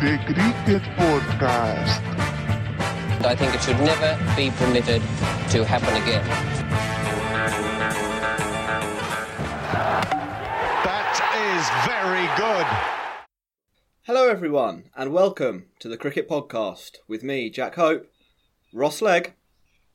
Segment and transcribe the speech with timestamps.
[0.00, 2.00] The Cricket Podcast.
[3.24, 5.02] I think it should never be permitted
[5.50, 6.26] to happen again.
[10.82, 11.14] That
[11.54, 12.66] is very good.
[14.02, 18.10] Hello, everyone, and welcome to the Cricket Podcast with me, Jack Hope,
[18.72, 19.34] Ross Legg,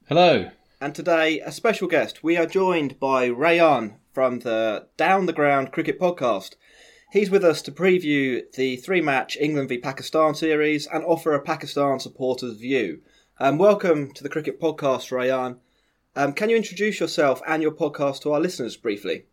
[0.07, 0.49] Hello.
[0.79, 2.23] and today a special guest.
[2.23, 6.55] We are joined by Raiyan from the Down the Ground Cricket Podcast.
[7.12, 11.41] He's with us to preview the three match England v Pakistan series and offer a
[11.41, 13.02] Pakistan supporter's view.
[13.41, 15.58] Um, welcome to the Cricket Podcast, Raiyan.
[16.16, 19.25] Um, can you introduce yourself and your podcast to our listeners briefly?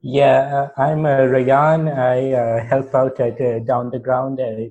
[0.00, 1.92] Yeah, uh, I'm uh, Raiyan.
[1.92, 4.38] I uh, help out at uh, Down the Ground.
[4.38, 4.70] Uh,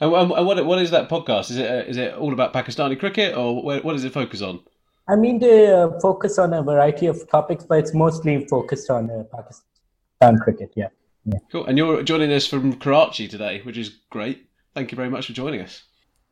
[0.00, 1.50] And, and and what what is that podcast?
[1.50, 4.60] Is it uh, is it all about Pakistani cricket, or what does it focus on?
[5.08, 9.10] I mean, they uh, focus on a variety of topics, but it's mostly focused on
[9.10, 10.72] uh, Pakistan cricket.
[10.76, 10.88] Yeah.
[11.50, 11.66] Cool.
[11.66, 14.48] And you're joining us from Karachi today, which is great.
[14.74, 15.82] Thank you very much for joining us.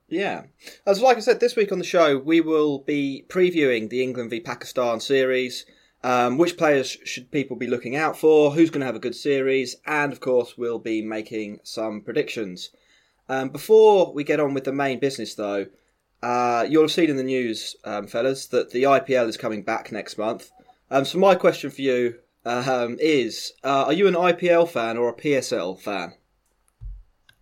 [0.09, 0.44] Yeah.
[0.86, 4.31] As like I said, this week on the show, we will be previewing the England
[4.31, 5.64] v Pakistan series.
[6.03, 8.53] Um, which players should people be looking out for?
[8.53, 9.77] Who's going to have a good series?
[9.87, 12.70] And of course, we'll be making some predictions.
[13.28, 15.66] Um, before we get on with the main business, though,
[16.22, 19.90] uh, you'll have seen in the news, um, fellas, that the IPL is coming back
[19.90, 20.50] next month.
[20.90, 25.08] Um, so my question for you um, is: uh, Are you an IPL fan or
[25.08, 26.14] a PSL fan?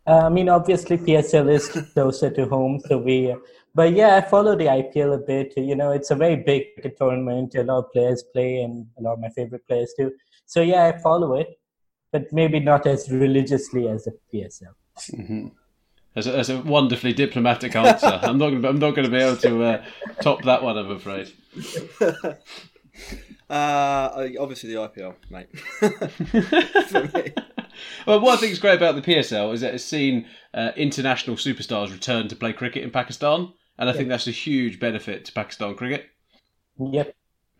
[0.06, 3.34] Uh, I mean, obviously, PSL is closer to home, so we.
[3.74, 5.54] But yeah, I follow the IPL a bit.
[5.56, 6.64] You know, it's a very big
[6.98, 7.54] tournament.
[7.54, 10.12] A lot of players play, and a lot of my favorite players do.
[10.46, 11.58] So yeah, I follow it,
[12.10, 15.50] but maybe not as religiously as the PSL.
[16.18, 18.06] That's a, that's a wonderfully diplomatic answer.
[18.22, 19.84] I'm not gonna, I'm not going to be able to uh,
[20.20, 20.76] top that one.
[20.76, 21.32] I'm afraid.
[23.50, 25.48] Uh, obviously the IPL, mate.
[26.88, 27.32] for me.
[28.06, 31.90] Well, one thing that's great about the PSL is that it's seen uh, international superstars
[31.90, 35.76] return to play cricket in Pakistan, and I think that's a huge benefit to Pakistan
[35.76, 36.08] cricket.
[36.78, 37.14] Yep.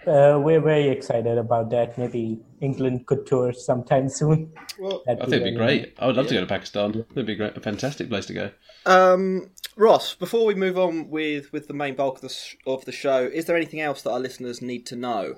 [0.07, 1.99] Uh, we're very excited about that.
[1.99, 4.53] Maybe England could tour sometime soon.
[4.79, 5.95] Well, That'd I think it'd be very great.
[5.99, 7.05] I would love to go to Pakistan.
[7.13, 8.51] It'd be great, a fantastic place to go.
[8.87, 12.85] Um, Ross, before we move on with, with the main bulk of the, sh- of
[12.85, 15.37] the show, is there anything else that our listeners need to know?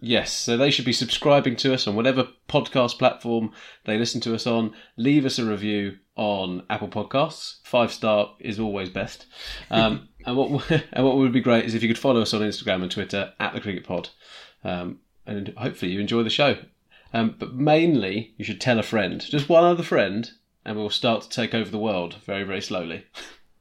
[0.00, 3.52] Yes, so they should be subscribing to us on whatever podcast platform
[3.84, 4.74] they listen to us on.
[4.96, 7.56] Leave us a review on Apple Podcasts.
[7.64, 9.26] Five star is always best.
[9.70, 12.40] Um, and what and what would be great is if you could follow us on
[12.42, 14.10] Instagram and Twitter at the Cricket Pod,
[14.64, 16.58] um, and hopefully you enjoy the show.
[17.12, 20.30] Um, but mainly, you should tell a friend, just one other friend,
[20.64, 23.06] and we'll start to take over the world very very slowly.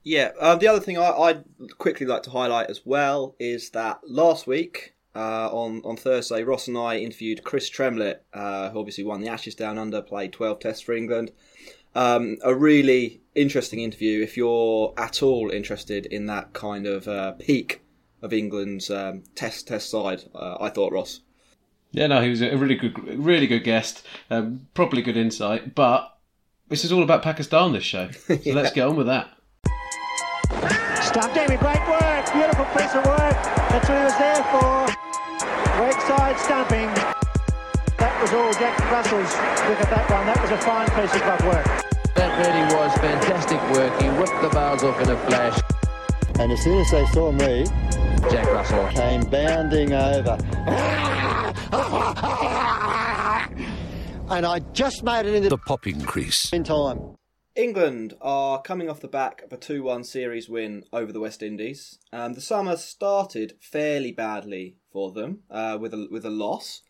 [0.03, 1.43] Yeah, um, the other thing I, I'd
[1.77, 6.67] quickly like to highlight as well is that last week, uh, on, on Thursday, Ross
[6.67, 10.59] and I interviewed Chris Tremlett, uh, who obviously won the Ashes Down Under, played 12
[10.59, 11.31] tests for England.
[11.95, 17.31] Um, a really interesting interview if you're at all interested in that kind of uh,
[17.33, 17.81] peak
[18.21, 21.21] of England's um, test test side, uh, I thought, Ross.
[21.91, 24.05] Yeah, no, he was a really good, really good guest.
[24.29, 25.73] Um, properly good insight.
[25.73, 26.15] But
[26.67, 27.71] this is all about Pakistan.
[27.71, 29.29] This show, so let's get on with that.
[31.01, 33.37] Stumped Amy, great work, beautiful piece of work.
[33.71, 35.81] That's what he was there for.
[35.81, 36.87] Leg side stumping.
[37.97, 39.33] That was all Jack Russell's
[39.67, 40.25] look at that one.
[40.27, 41.88] That was a fine piece of glove work.
[42.39, 44.01] That really was fantastic work.
[44.01, 45.59] He whipped the bars off in a flash.
[46.39, 47.65] And as soon as they saw me,
[48.31, 48.87] Jack Russell.
[48.87, 50.37] came bounding over.
[54.29, 56.53] And I just made it into The popping crease.
[56.53, 57.17] in time.
[57.57, 61.43] England are coming off the back of a 2 1 series win over the West
[61.43, 61.99] Indies.
[62.13, 66.83] Um, the summer started fairly badly for them uh, with, a, with a loss,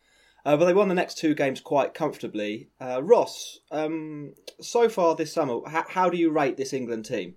[0.45, 2.69] uh, but they won the next two games quite comfortably.
[2.79, 7.35] Uh, Ross, um, so far this summer, how, how do you rate this England team?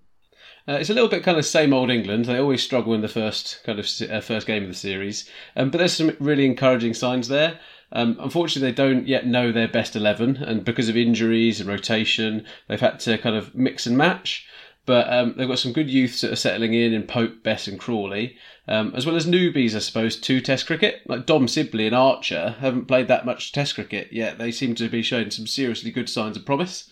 [0.67, 2.25] Uh, it's a little bit kind of same old England.
[2.25, 5.69] They always struggle in the first kind of uh, first game of the series, um,
[5.69, 7.59] but there's some really encouraging signs there.
[7.91, 12.45] Um, unfortunately, they don't yet know their best eleven, and because of injuries and rotation,
[12.67, 14.47] they've had to kind of mix and match.
[14.85, 17.79] But um, they've got some good youths that are settling in in Pope, Bess, and
[17.79, 18.35] Crawley,
[18.67, 21.01] um, as well as newbies, I suppose, to Test cricket.
[21.05, 24.37] Like Dom Sibley and Archer haven't played that much Test cricket yet.
[24.37, 26.89] They seem to be showing some seriously good signs of promise.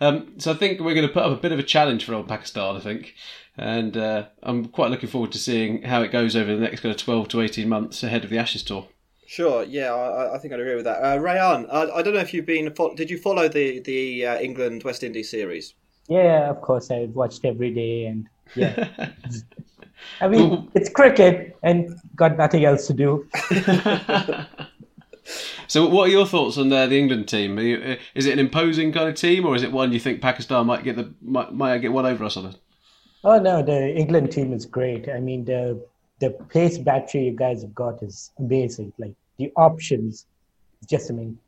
[0.00, 2.14] Um, so I think we're going to put up a bit of a challenge for
[2.14, 3.14] old Pakistan, I think.
[3.56, 6.94] And uh, I'm quite looking forward to seeing how it goes over the next kind
[6.94, 8.88] of 12 to 18 months ahead of the Ashes tour.
[9.26, 11.02] Sure, yeah, I, I think I'd agree with that.
[11.02, 12.72] Uh, Raiyan, I, I don't know if you've been.
[12.94, 15.74] Did you follow the the uh, England West Indies series?
[16.08, 19.10] Yeah, of course, I watched every day, and yeah.
[20.20, 23.26] I mean, it's cricket, and got nothing else to do.
[25.66, 27.58] So, what are your thoughts on uh, the England team?
[27.58, 30.20] You, uh, is it an imposing kind of team, or is it one you think
[30.20, 32.46] Pakistan might get the might, might get one over us on?
[32.46, 32.56] It?
[33.24, 35.08] Oh no, the England team is great.
[35.08, 35.82] I mean, the
[36.20, 38.92] the pace battery you guys have got is amazing.
[38.98, 40.26] Like the options,
[40.86, 41.38] just amazing.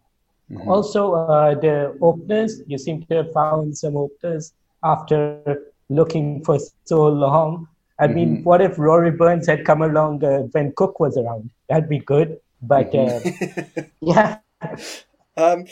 [0.50, 0.68] Mm-hmm.
[0.68, 4.52] Also, uh, the openers, you seem to have found some openers
[4.84, 7.68] after looking for so long.
[7.98, 8.44] I mean, mm-hmm.
[8.44, 11.50] what if Rory Burns had come along uh, when Cook was around?
[11.68, 12.38] That'd be good.
[12.62, 13.80] But mm-hmm.
[13.80, 14.38] uh, yeah.
[15.38, 15.66] Um,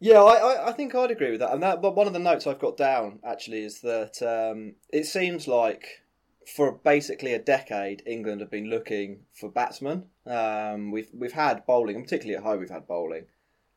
[0.00, 1.52] yeah, I, I think I'd agree with that.
[1.52, 5.06] And that, but one of the notes I've got down actually is that um, it
[5.06, 6.02] seems like
[6.46, 10.06] for basically a decade, England have been looking for batsmen.
[10.26, 13.26] Um, we've we've had bowling, particularly at home, we've had bowling.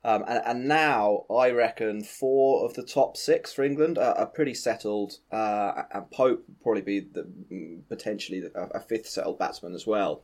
[0.04, 4.26] Um, and, and, now I reckon four of the top six for England are, are
[4.26, 9.86] pretty settled, uh, and Pope would probably be the, potentially a, fifth settled batsman as
[9.86, 10.24] well.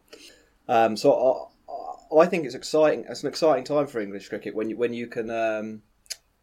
[0.68, 3.06] Um, so I, I, think it's exciting.
[3.08, 5.84] It's an exciting time for English cricket when you when you can um,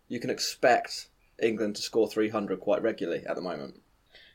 [0.06, 1.08] you can expect
[1.42, 3.80] England to score 300 quite regularly at the moment.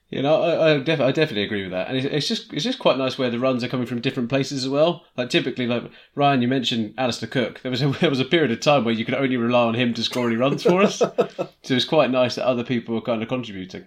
[0.10, 2.64] You know, I, I, def- I definitely agree with that, and it's, it's, just it's
[2.64, 5.06] just quite nice where the runs are coming from different places as well.
[5.16, 5.84] Like typically, like
[6.18, 7.62] Raiyan, you mentioned Alastair Cook.
[7.62, 9.76] There was a, there was a period of time where you could only rely on
[9.76, 10.98] him to score any runs for us.
[10.98, 13.86] so it's quite nice that other people were kind of contributing.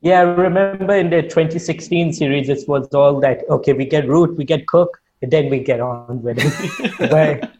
[0.00, 4.36] Yeah, I remember in the 2016 series, it was all that okay, we get Root,
[4.36, 6.92] we get Cook, and then we get on with it.
[6.98, 7.52] but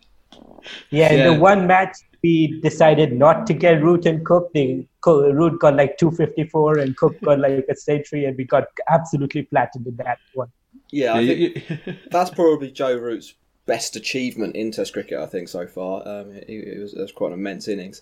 [0.90, 1.30] yeah, yeah.
[1.30, 4.50] the one match we decided not to get Root and Cook.
[4.54, 9.42] The Root got like 254 and Cook got like a century, and we got absolutely
[9.42, 10.50] flattened in that one.
[10.90, 11.64] Yeah, I think
[12.10, 13.34] that's probably Joe Root's
[13.66, 15.18] best achievement in Test cricket.
[15.18, 16.00] I think so far.
[16.08, 18.00] Um, it, it, was, it was quite an immense innings.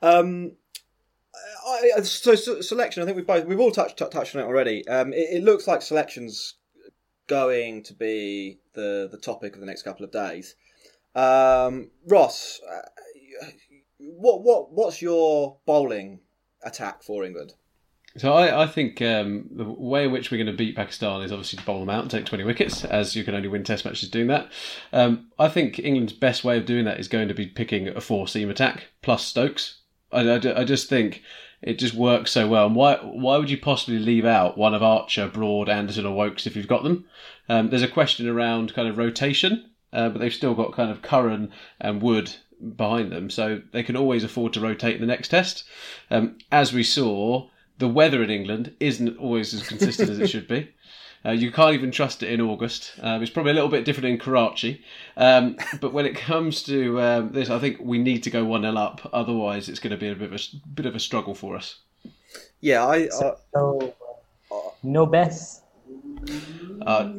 [0.00, 0.52] Um,
[1.66, 3.02] I, so, so, selection.
[3.02, 4.88] I think we've both we've all touched touched on it already.
[4.88, 6.54] Um, it, it, looks like selections
[7.26, 10.54] going to be the the topic of the next couple of days.
[11.14, 12.88] Um, Ross, uh,
[13.98, 16.20] what what what's your bowling
[16.62, 17.54] attack for England?
[18.16, 21.30] So I, I think um, the way in which we're going to beat Pakistan is
[21.30, 23.84] obviously to bowl them out and take 20 wickets, as you can only win Test
[23.84, 24.50] matches doing that.
[24.92, 28.00] Um, I think England's best way of doing that is going to be picking a
[28.00, 29.80] four seam attack plus Stokes.
[30.10, 31.22] I, I, I just think
[31.62, 32.66] it just works so well.
[32.66, 36.46] And why why would you possibly leave out one of Archer, Broad, Anderson, or Woakes
[36.46, 37.04] if you've got them?
[37.48, 41.02] Um, there's a question around kind of rotation, uh, but they've still got kind of
[41.02, 42.34] Curran and Wood
[42.76, 45.64] behind them, so they can always afford to rotate the next test.
[46.10, 50.48] Um, as we saw, the weather in England isn't always as consistent as it should
[50.48, 50.70] be.
[51.24, 52.92] Uh, you can't even trust it in August.
[53.00, 54.82] Um, it's probably a little bit different in Karachi.
[55.16, 58.62] Um, but when it comes to um, this, I think we need to go 1
[58.62, 59.08] 0 up.
[59.12, 61.80] Otherwise, it's going to be a bit of a, bit of a struggle for us.
[62.60, 63.08] Yeah, I.
[63.08, 63.94] Uh, so,
[64.82, 65.62] no best.
[66.86, 67.12] Uh,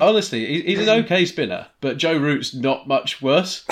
[0.00, 3.66] honestly, he's an okay spinner, but Joe Root's not much worse.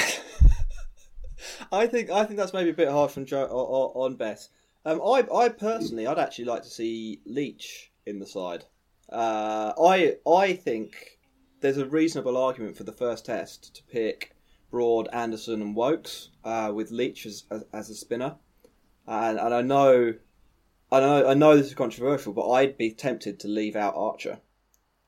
[1.72, 4.48] I think I think that's maybe a bit hard from Joe on, on Bess.
[4.84, 8.64] Um, I I personally I'd actually like to see Leach in the side.
[9.10, 11.18] Uh, I I think
[11.60, 14.34] there's a reasonable argument for the first test to pick
[14.70, 18.36] Broad, Anderson, and Woakes uh, with Leach as, as, as a spinner,
[19.06, 20.14] and and I know.
[20.92, 24.38] I know, I know this is controversial, but I'd be tempted to leave out Archer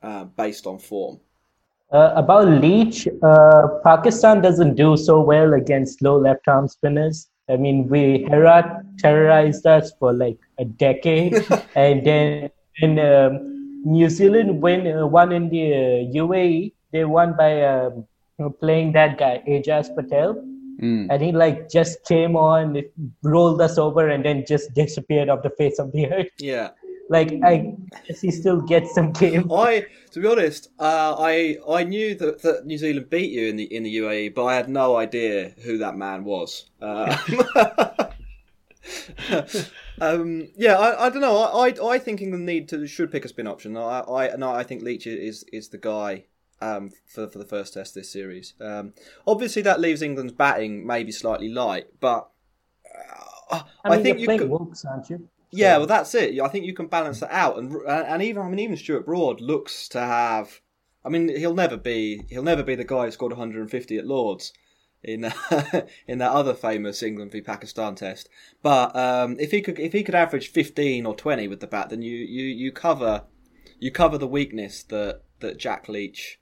[0.02, 1.20] uh, based on form.
[1.90, 7.28] Uh, about Leach, uh, Pakistan doesn't do so well against low left arm spinners.
[7.48, 11.34] I mean, we Herath terrorized us for like a decade,
[11.74, 16.74] and then in um, New Zealand win uh, won in the uh, UAE.
[16.92, 18.06] They won by um,
[18.60, 20.34] playing that guy Ajaz Patel,
[20.82, 21.06] mm.
[21.08, 22.82] and he like just came on,
[23.22, 26.28] rolled us over, and then just disappeared off the face of the earth.
[26.38, 26.70] Yeah,
[27.08, 27.74] like I
[28.06, 29.50] guess he still gets some game.
[29.52, 33.56] I, to be honest, uh, I I knew that, that New Zealand beat you in
[33.56, 36.70] the in the UAE, but I had no idea who that man was.
[36.80, 37.16] Uh,
[40.00, 41.38] um, yeah, I, I don't know.
[41.38, 43.76] I, I, I think England need to should pick a spin option.
[43.76, 46.24] I I no, I think Leach is is the guy
[46.60, 48.54] um, for for the first test this series.
[48.60, 48.92] Um,
[49.26, 52.28] obviously, that leaves England's batting maybe slightly light, but
[53.50, 54.50] uh, I, mean, think you could.
[54.50, 55.28] Woakes, aren't you?
[55.50, 56.38] Yeah, well, that's it.
[56.40, 59.40] I think you can balance that out, and and even I mean even Stuart Broad
[59.40, 60.60] looks to have.
[61.04, 64.52] I mean, he'll never be he'll never be the guy who scored 150 at Lords
[65.02, 65.24] in
[66.06, 68.28] in that other famous England v Pakistan test.
[68.62, 71.90] But um, if he could if he could average 15 or 20 with the bat,
[71.90, 73.24] then you you, you cover
[73.78, 76.40] you cover the weakness that that Jack Leach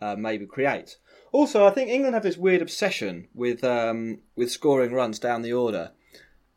[0.00, 0.98] uh, maybe creates.
[1.32, 5.52] Also, I think England have this weird obsession with um, with scoring runs down the
[5.52, 5.92] order,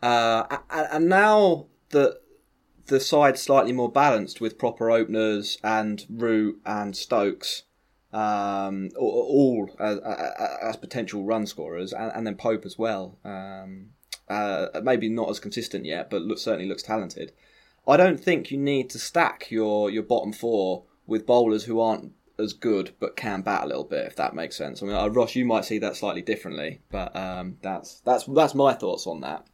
[0.01, 2.19] uh, and now that
[2.87, 7.63] the side's slightly more balanced with proper openers and Root and Stokes,
[8.11, 9.99] um, all, as,
[10.61, 13.19] as, potential run scorers, and, and then Pope as well.
[13.23, 13.91] Um,
[14.27, 17.31] uh, maybe not as consistent yet, but look, certainly looks talented.
[17.87, 22.11] I don't think you need to stack your your bottom four with bowlers who aren't
[22.37, 24.81] as good but can bat a little bit, if that makes sense.
[24.81, 28.55] I mean, uh, Ross, you might see that slightly differently, but um, that's that's that's
[28.55, 29.47] my thoughts on that.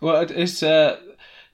[0.00, 1.00] Well, it's uh,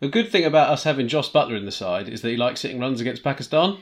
[0.00, 2.62] the good thing about us having Jos Buttler in the side is that he likes
[2.62, 3.78] hitting runs against Pakistan.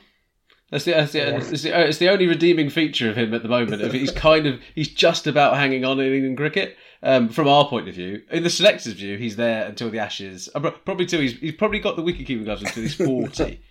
[0.71, 1.37] That's the, that's the, yeah.
[1.37, 3.93] it's, the, it's the only redeeming feature of him at the moment.
[3.93, 7.89] he's kind of he's just about hanging on in England cricket um, from our point
[7.89, 8.23] of view.
[8.31, 10.49] In the selectors' view, he's there until the Ashes.
[10.55, 13.61] Uh, probably till he's he's probably got the wicket keeping gloves until he's forty.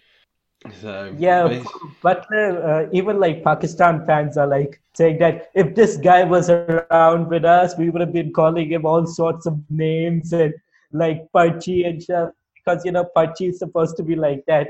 [0.79, 1.63] So yeah,
[2.03, 7.29] but uh, even like Pakistan fans are like saying that if this guy was around
[7.29, 10.53] with us, we would have been calling him all sorts of names and
[10.93, 14.67] like Parchi and stuff because you know Parchi is supposed to be like that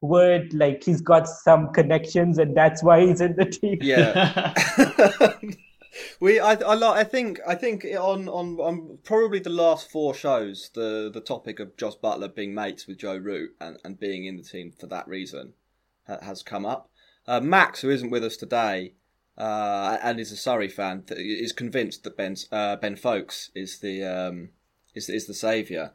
[0.00, 3.78] word like he's got some connections and that's why he's in the team.
[3.80, 4.54] Yeah.
[6.20, 10.70] we I I, I think I think on, on on probably the last four shows
[10.74, 14.36] the the topic of Jos Buttler being mates with Joe Root and, and being in
[14.36, 15.54] the team for that reason
[16.22, 16.88] has come up.
[17.26, 18.94] Uh, Max, who isn't with us today,
[19.36, 24.02] uh, and is a Surrey fan, is convinced that Ben uh, Ben Foakes is the
[24.04, 24.50] um,
[24.98, 25.92] is is the saviour.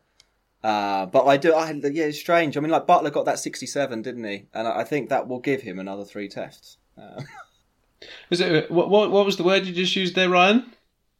[0.63, 2.55] Uh, but I do, I, yeah, it's strange.
[2.55, 4.45] I mean, like Buttler got that 67, didn't he?
[4.53, 6.77] And I think that will give him another three tests.
[6.98, 7.22] Uh.
[8.29, 9.12] Was it what, what?
[9.12, 10.65] What was the word you just used there, Raiyan?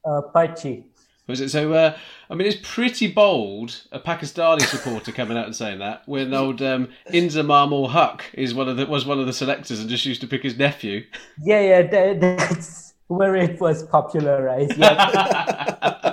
[0.04, 0.84] Uh, Parchi.
[1.28, 1.72] Was it so?
[1.72, 1.98] Uh,
[2.30, 3.84] I mean, it's pretty bold.
[3.94, 8.54] A Pakistani supporter coming out and saying that when old um, Inzamam ul Haq is
[8.54, 11.06] one of the was one of the selectors and just used to pick his nephew.
[11.42, 14.78] Yeah, yeah, that, that's where it was popularized.
[14.78, 16.10] Yeah.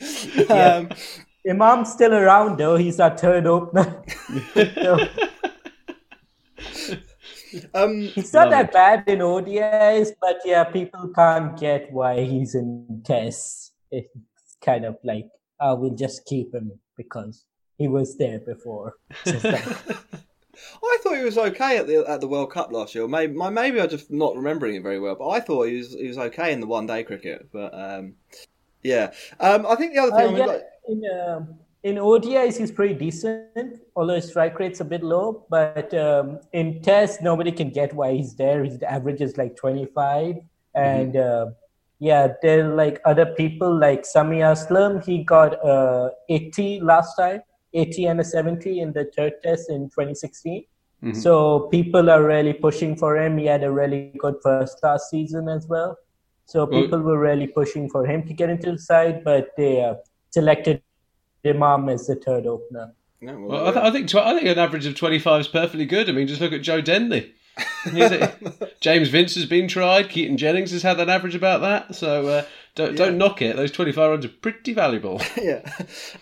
[0.50, 0.90] Um,
[1.46, 2.76] Imam's still around though.
[2.76, 4.02] He's our third opener.
[7.74, 8.72] um, he's not that it.
[8.72, 13.72] bad in ODIs, but yeah, people can't get why he's in tests.
[13.90, 14.08] It's
[14.60, 15.28] kind of like,
[15.60, 17.44] oh, we'll just keep him because
[17.78, 18.94] he was there before.
[20.82, 23.06] I thought he was okay at the at the World Cup last year.
[23.06, 25.14] Maybe maybe I'm just not remembering it very well.
[25.14, 27.48] But I thought he was he was okay in the one day cricket.
[27.52, 28.14] But um,
[28.82, 30.34] yeah, um, I think the other thing.
[30.34, 30.64] Uh, yeah, like...
[30.88, 31.46] in uh,
[31.82, 35.46] in ODIs he's pretty decent, although his strike rate's a bit low.
[35.48, 38.64] But um, in Test, nobody can get why he's there.
[38.64, 40.78] His average is like 25, mm-hmm.
[40.78, 41.46] and uh,
[41.98, 45.04] yeah, there like other people like Sami Aslam.
[45.04, 47.42] He got uh, 80 last time,
[47.72, 50.64] 80 and a 70 in the third test in 2016.
[51.02, 51.20] Mm-hmm.
[51.20, 53.38] So people are really pushing for him.
[53.38, 55.96] He had a really good first class season as well.
[56.46, 59.96] So people were really pushing for him to get into the side, but they uh,
[60.30, 60.80] selected
[61.44, 62.94] Imam as the third opener.
[63.20, 65.48] well, well I, th- I, think tw- I think an average of twenty five is
[65.48, 66.08] perfectly good.
[66.08, 67.32] I mean, just look at Joe Denly.
[68.80, 70.08] James Vince has been tried.
[70.08, 71.94] Keaton Jennings has had an average about that.
[71.94, 72.96] So uh, don't yeah.
[72.96, 73.56] don't knock it.
[73.56, 75.20] Those twenty five runs are pretty valuable.
[75.42, 75.62] yeah.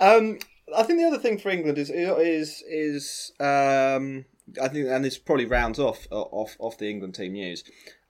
[0.01, 0.39] Um,
[0.75, 4.25] I think the other thing for England is is is um,
[4.63, 7.65] I think, and this probably rounds off off off the England team news.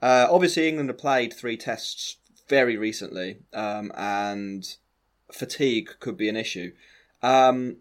[0.05, 4.77] Uh, obviously, England have played three tests very recently, um, and
[5.33, 6.73] fatigue could be an issue.
[7.23, 7.79] Um,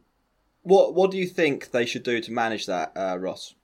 [0.61, 3.55] what what do you think they should do to manage that, uh, Ross?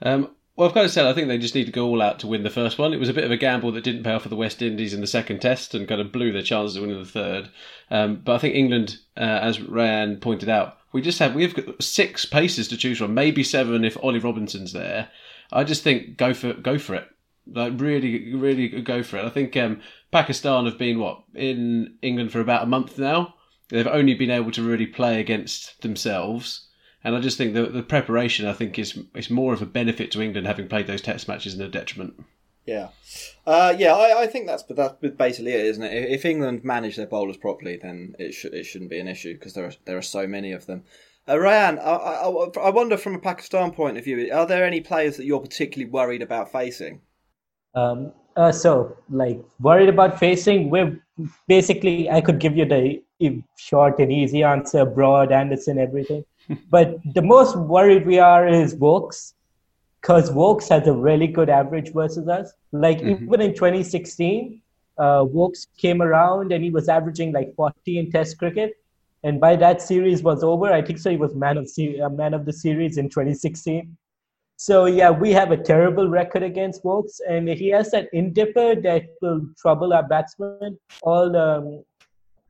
[0.00, 2.20] Um, well, I've got to say, I think they just need to go all out
[2.20, 2.94] to win the first one.
[2.94, 4.94] It was a bit of a gamble that didn't pay off for the West Indies
[4.94, 7.50] in the second test and kind of blew their chances of winning the third.
[7.90, 11.82] Um, but I think England, uh, as Raiyan pointed out, we just have we've got
[11.82, 15.10] six paces to choose from, maybe seven if Ollie Robinson's there.
[15.52, 17.06] I just think go for go for it.
[17.46, 19.24] Like really, really go for it.
[19.24, 19.80] I think um,
[20.12, 23.34] Pakistan have been what in England for about a month now.
[23.68, 26.68] They've only been able to really play against themselves,
[27.02, 30.10] and I just think the the preparation I think is is more of a benefit
[30.12, 32.14] to England having played those Test matches than a detriment.
[32.66, 32.88] Yeah,
[33.46, 36.10] uh, yeah, I, I think that's that's basically it, isn't it?
[36.10, 39.54] If England manage their bowlers properly, then it should it shouldn't be an issue because
[39.54, 40.84] there are there are so many of them.
[41.26, 44.80] Uh, Raiyan, I, I, I wonder from a Pakistan point of view, are there any
[44.80, 47.02] players that you're particularly worried about facing?
[47.74, 51.00] Um, uh, so, like, worried about facing, we're
[51.46, 53.02] basically, I could give you the
[53.56, 56.24] short and easy answer, Broad, Anderson, everything.
[56.70, 59.34] but the most worried we are is Woakes,
[60.00, 62.52] because Woakes has a really good average versus us.
[62.72, 63.24] Like, mm-hmm.
[63.24, 64.62] even in 2016,
[64.98, 68.76] uh, Woakes came around and he was averaging like 40 in Test cricket.
[69.22, 71.10] And by that series was over, I think so.
[71.10, 73.96] He was man of se- uh, man of the series in 2016.
[74.60, 79.04] So yeah, we have a terrible record against Woakes, and he has that indipper that
[79.22, 80.78] will trouble our batsmen.
[81.00, 81.82] All um,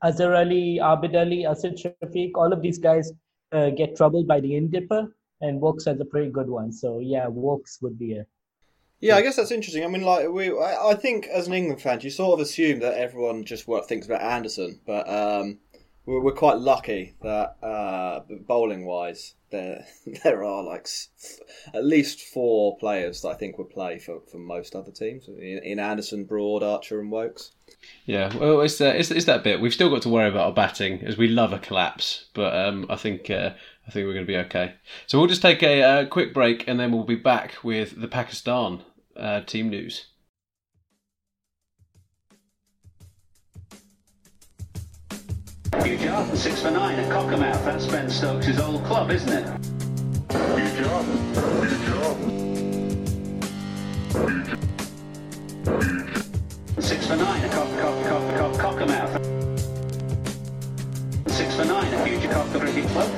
[0.03, 3.13] Azhar Ali, Abid Ali, Asad Shafiq, all of these guys
[3.53, 5.07] uh, get troubled by the indipper,
[5.39, 6.73] and Woakes has a pretty good one.
[6.73, 8.25] So yeah, Woakes would be a.
[8.99, 9.85] Yeah, I guess that's interesting.
[9.85, 12.81] I mean, like we, I, I think as an England fan, you sort of assume
[12.81, 15.59] that everyone just what thinks about Anderson, but um,
[16.05, 19.85] we're, we're quite lucky that uh, bowling wise, there
[20.23, 20.87] there are like
[21.73, 25.59] at least four players that I think would play for, for most other teams in,
[25.63, 27.51] in Anderson, Broad, Archer, and Woakes.
[28.05, 29.61] Yeah, well, it's, uh, it's it's that bit.
[29.61, 32.25] We've still got to worry about our batting, as we love a collapse.
[32.33, 33.51] But um, I think uh,
[33.87, 34.75] I think we're going to be okay.
[35.07, 38.07] So we'll just take a uh, quick break, and then we'll be back with the
[38.07, 38.81] Pakistan
[39.15, 40.07] uh, team news.
[45.83, 47.65] Hugh Jarman, six for nine at Cockermouth.
[47.65, 49.45] That's Ben Stokes' old club, isn't it?
[50.31, 51.17] Hugh Jarman.
[51.33, 52.31] Hugh Jarman.
[56.79, 59.19] Six for nine at Cock, Cock, Cock, Cock, Cockermouth.
[61.31, 63.09] Six for nine at Hugh Cocker Cricket Club.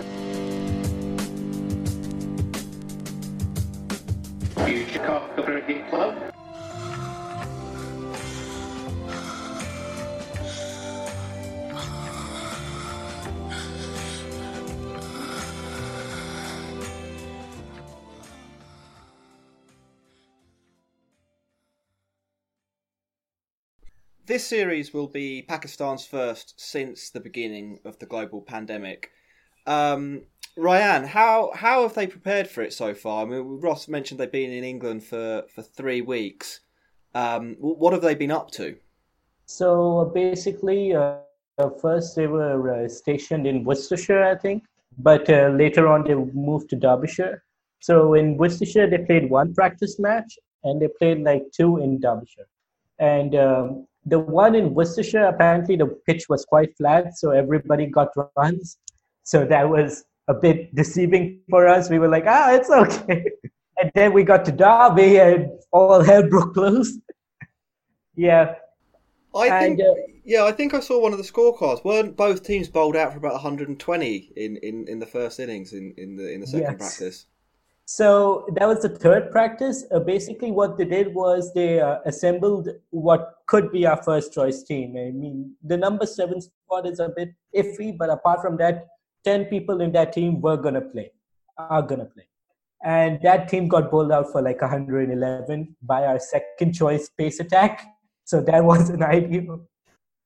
[4.66, 6.33] Hugh Cocker Cricket Club.
[24.26, 29.12] This series will be Pakistan's first since the beginning of the global pandemic.
[29.68, 30.22] Um,
[30.58, 33.24] Raiyan, how how have they prepared for it so far?
[33.24, 36.62] I mean, Ross mentioned they've been in England for, for three weeks.
[37.14, 38.78] Um, what have they been up to?
[39.46, 41.18] So basically, uh,
[41.58, 44.64] uh, first they were uh, stationed in Worcestershire, I think,
[45.00, 47.44] but uh, later on they moved to Derbyshire.
[47.82, 52.48] So in Worcestershire, they played one practice match and they played like two in Derbyshire.
[53.00, 58.10] And um, the one in Worcestershire, apparently the pitch was quite flat, so everybody got
[58.38, 58.78] runs.
[59.24, 61.90] So that was a bit deceiving for us.
[61.90, 63.26] We were like, ah, it's okay.
[63.82, 66.98] and then we got to Derby and all hell broke loose.
[68.16, 68.56] yeah,
[69.36, 69.94] I think, And, uh,
[70.26, 71.84] yeah, I think I saw one of the scorecards.
[71.84, 75.94] weren't both teams bowled out for about 120 in, in, in the first innings in,
[75.98, 76.78] in the in the second Yes.
[76.78, 77.26] practice?
[77.86, 79.86] So that was the third practice.
[79.92, 84.64] Uh, basically, what they did was they uh, assembled what could be our first choice
[84.64, 84.92] team.
[84.92, 88.88] I mean, the number seven spot is a bit iffy, but apart from that,
[89.26, 91.12] 10 people in that team were going to play,
[91.58, 92.28] are going to play.
[92.84, 97.86] And that team got bowled out for like 111 by our second choice pace attack.
[98.26, 99.68] So that was an ideal.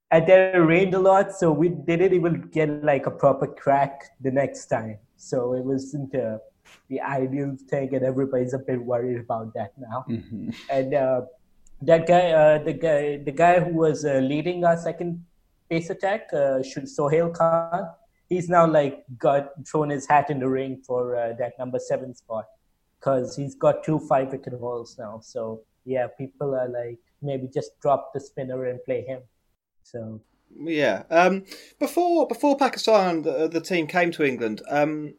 [0.09, 4.05] And then it rained a lot, so we didn't even get like a proper crack
[4.21, 4.99] the next time.
[5.17, 6.37] So it wasn't uh,
[6.89, 10.05] the ideal thing, and everybody's a bit worried about that now.
[10.69, 11.21] And uh,
[11.81, 15.23] that guy, uh, the guy, the guy who was uh, leading our second
[15.69, 17.87] pace attack, uh, Sohail Khan,
[18.29, 22.13] he's now like got thrown his hat in the ring for uh, that number seven
[22.15, 22.45] spot
[22.99, 25.19] because he's got two five wicket hauls now.
[25.21, 29.21] So yeah, people are like maybe just drop the spinner and play him.
[29.83, 30.21] So
[30.63, 31.03] Yeah.
[31.09, 31.45] Um,
[31.79, 34.61] before before Pakistan, the, the team came to England.
[34.69, 35.15] Um,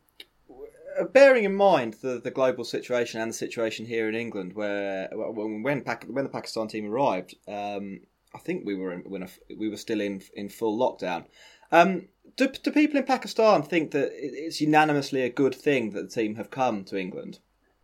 [1.07, 5.63] bearing in mind the, the global situation and the situation here in England, where when
[5.63, 8.01] when, when the Pakistan team arrived, um,
[8.35, 11.25] I think we were in, when we were still in in full lockdown.
[11.71, 16.21] Um, do, do people in Pakistan think that it's unanimously a good thing that the
[16.21, 17.41] team have come to England?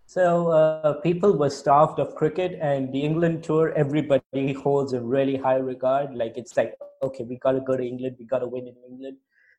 [0.06, 5.36] So uh, people were starved of cricket, and the England tour, everybody holds a really
[5.36, 6.14] high regard.
[6.14, 8.76] Like it's like, okay, we got to go to England, we got to win in
[8.88, 9.16] England,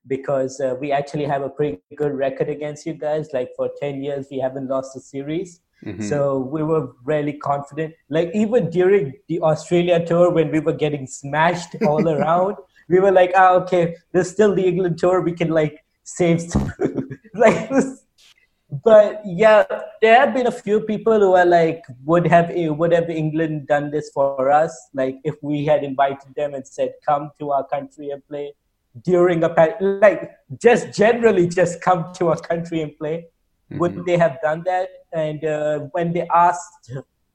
[0.07, 3.29] because uh, we actually have a pretty good record against you guys.
[3.33, 5.61] Like for ten years, we haven't lost a series.
[6.01, 7.93] So we were really confident.
[8.09, 12.55] Like even during the Australia tour, when we were getting smashed all around,
[12.89, 15.21] we were like, ah, okay, there's still the England tour.
[15.21, 16.43] We can like save.
[17.35, 17.69] like
[18.83, 19.63] but yeah,
[20.01, 23.91] there have been a few people who are like, would have would have England done
[23.91, 24.75] this for us?
[24.93, 28.53] Like if we had invited them and said, come to our country and play
[29.03, 30.31] during a like
[30.61, 33.25] just generally just come to our country and play.
[33.71, 34.89] Would they have done that?
[35.11, 36.91] And uh, when they asked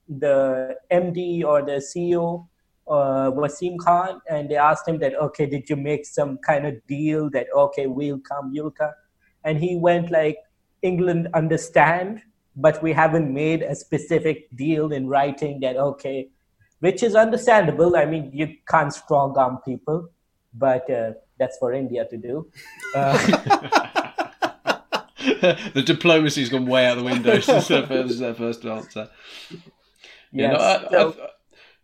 [0.09, 2.47] the MD or the CEO,
[2.89, 6.75] uh, Wasim Khan, and they asked him that, okay, did you make some kind of
[6.87, 8.93] deal that okay, we'll come, you'll come,
[9.45, 10.39] and he went like,
[10.83, 12.23] England understand,
[12.57, 16.29] but we haven't made a specific deal in writing that okay,
[16.81, 17.97] which is understandable.
[17.97, 20.09] I mean, you can't strong arm people,
[20.55, 22.47] but uh, that's for India to do.
[22.95, 23.19] Uh,
[25.75, 29.09] the diplomacy's gone way out the window since their first, their first answer.
[30.33, 31.29] Yeah, Yes, no, I- so- I-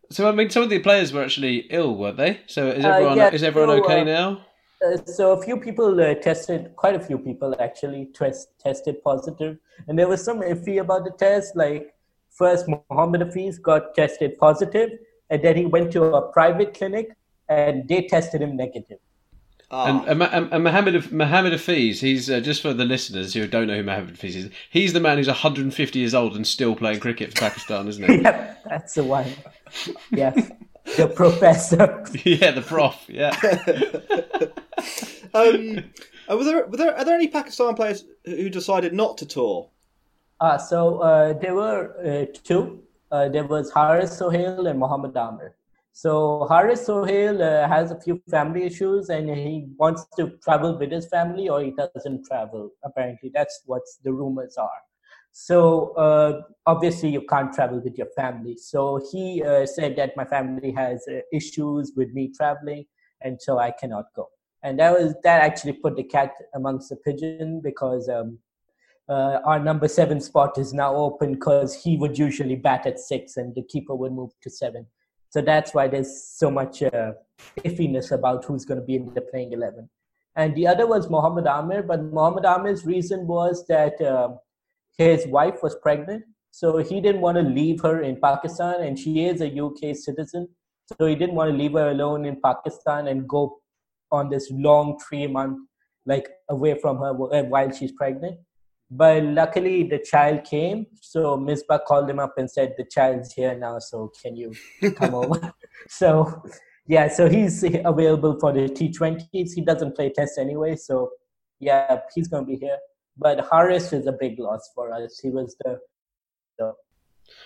[0.09, 2.39] so I mean, some of the players were actually ill, weren't they?
[2.47, 4.41] So is Uh, everyone yeah, is everyone so, okay uh, now?
[4.87, 9.59] Uh, so a few people uh, tested, quite a few people actually test, tested positive,
[9.89, 11.57] and there was some iffy about the test.
[11.57, 11.93] Like
[12.31, 14.91] first Mohammed Hafeez got tested positive,
[15.31, 17.09] and then he went to a private clinic
[17.49, 18.99] and they tested him negative.
[19.69, 23.67] And, and, and, and Mohammed Mohammed Hafeez, he's uh, just for the listeners who don't
[23.67, 24.51] know who Mohammed Hafeez is.
[24.71, 28.17] He's the man who's 150 years old and still playing cricket for Pakistan, isn't he?
[28.23, 29.27] yep, that's the one.
[30.13, 30.53] Yes,
[30.97, 32.05] the professor.
[32.25, 33.05] yeah, the prof.
[33.09, 33.31] Yeah.
[35.35, 35.85] um,
[36.29, 39.69] uh, were there, were there are there any Pakistan players who decided not to tour?
[40.41, 42.83] Uh, so uh, there were uh, two.
[43.11, 45.55] Uh, there was Haris Sohail and Mohammed Amir.
[45.99, 50.93] So Haris Sohail uh, has a few family issues and he wants to travel with
[50.93, 52.69] his family or he doesn't travel.
[52.85, 54.83] Apparently, that's what the rumors are.
[55.33, 58.59] So uh, obviously, you can't travel with your family.
[58.59, 62.85] So he uh, said that my family has uh, issues with me traveling,
[63.23, 64.29] and so I cannot go.
[64.63, 68.39] And that was that actually put the cat amongst the pigeon because um,
[69.09, 73.39] uh, our number seven spot is now open because he would usually bat at six
[73.39, 74.87] and the keeper would move to seven.
[75.37, 77.13] So that's why there's so much uh,
[77.59, 79.87] iffiness about who's going to be in the playing 11.
[80.35, 84.39] And the other was Mohammed Amir, but Mohammed Amir's reason was that um,
[84.97, 86.25] his wife was pregnant.
[86.53, 90.49] So he didn't want to leave her in Pakistan, and she is a UK citizen.
[90.87, 93.59] So he didn't want to leave her alone in Pakistan and go
[94.11, 95.59] on this long three month,
[96.07, 98.39] like away from her while she's pregnant.
[98.91, 100.87] But luckily, the child came.
[101.01, 104.53] So Misbah called him up and said, The child's here now, so can you
[104.97, 105.53] come over?
[105.89, 106.43] So,
[106.89, 109.53] yeah, so he's available for the T20s.
[109.55, 110.75] He doesn't play Test anyway.
[110.75, 111.11] So,
[111.61, 112.79] yeah, he's going to be here.
[113.17, 115.21] But Haris is a big loss for us.
[115.21, 115.79] He was the.
[116.59, 116.73] the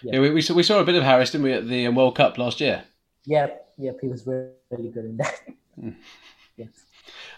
[0.03, 1.89] yeah, yeah we, we, saw, we saw a bit of Haris, didn't we, at the
[1.89, 2.85] World Cup last year?
[3.27, 5.41] Yep, yep, he was really, really good in that.
[5.79, 5.97] Mm.
[6.57, 6.69] yes.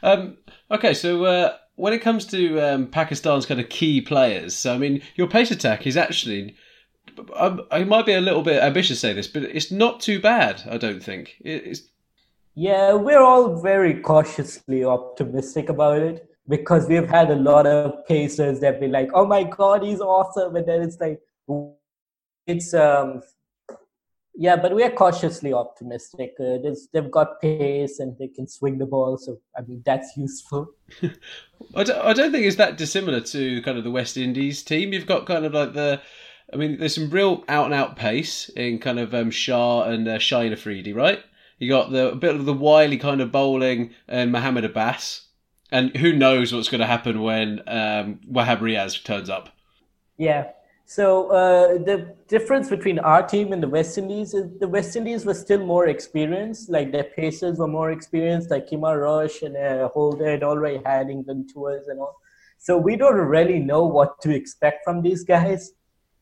[0.02, 0.38] Um,
[0.70, 4.78] okay, so uh, when it comes to um, Pakistan's kind of key players, so I
[4.78, 6.56] mean, your pace attack is actually.
[7.36, 10.62] Um, I might be a little bit ambitious say this, but it's not too bad.
[10.70, 11.82] I don't think it's.
[12.54, 18.60] Yeah, we're all very cautiously optimistic about it because we've had a lot of pacers
[18.60, 21.20] that be like, "Oh my god, he's awesome," and then it's like,
[22.46, 23.22] it's um
[24.34, 26.34] yeah, but we are cautiously optimistic.
[26.40, 26.56] Uh,
[26.92, 30.72] they've got pace and they can swing the ball, so I mean that's useful.
[31.76, 34.92] I, don't, I don't think it's that dissimilar to kind of the West Indies team.
[34.92, 36.00] You've got kind of like the,
[36.52, 40.08] I mean, there's some real out and out pace in kind of um, Shah and
[40.08, 41.22] uh, Shaheen Afridi, right?
[41.58, 45.28] You got the a bit of the wily kind of bowling and Mohammed Abbas,
[45.70, 49.50] and who knows what's going to happen when um, Wahab Riaz turns up.
[50.16, 50.50] Yeah,
[50.94, 55.24] so uh, the difference between our team and the West Indies is the West Indies
[55.24, 56.68] were still more experienced.
[56.68, 58.50] Like their pacers were more experienced.
[58.50, 62.16] Like Kemar Roach and uh, Holder had already had England tours and all.
[62.58, 65.72] So we don't really know what to expect from these guys,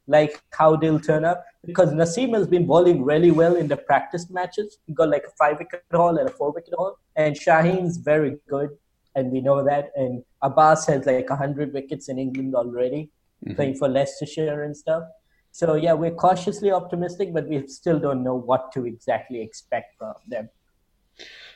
[0.06, 1.44] like how they'll turn up.
[1.66, 4.78] Because Naseem has been bowling really well in the practice matches.
[4.86, 6.96] He got like a five wicket haul and a four wicket haul.
[7.16, 8.70] And Shaheen's very good,
[9.16, 9.90] and we know that.
[9.96, 13.10] And Abbas has like hundred wickets in England already
[13.44, 13.54] mm-hmm.
[13.54, 15.04] playing for Leicestershire and stuff.
[15.52, 20.14] So yeah, we're cautiously optimistic, but we still don't know what to exactly expect from
[20.28, 20.48] them.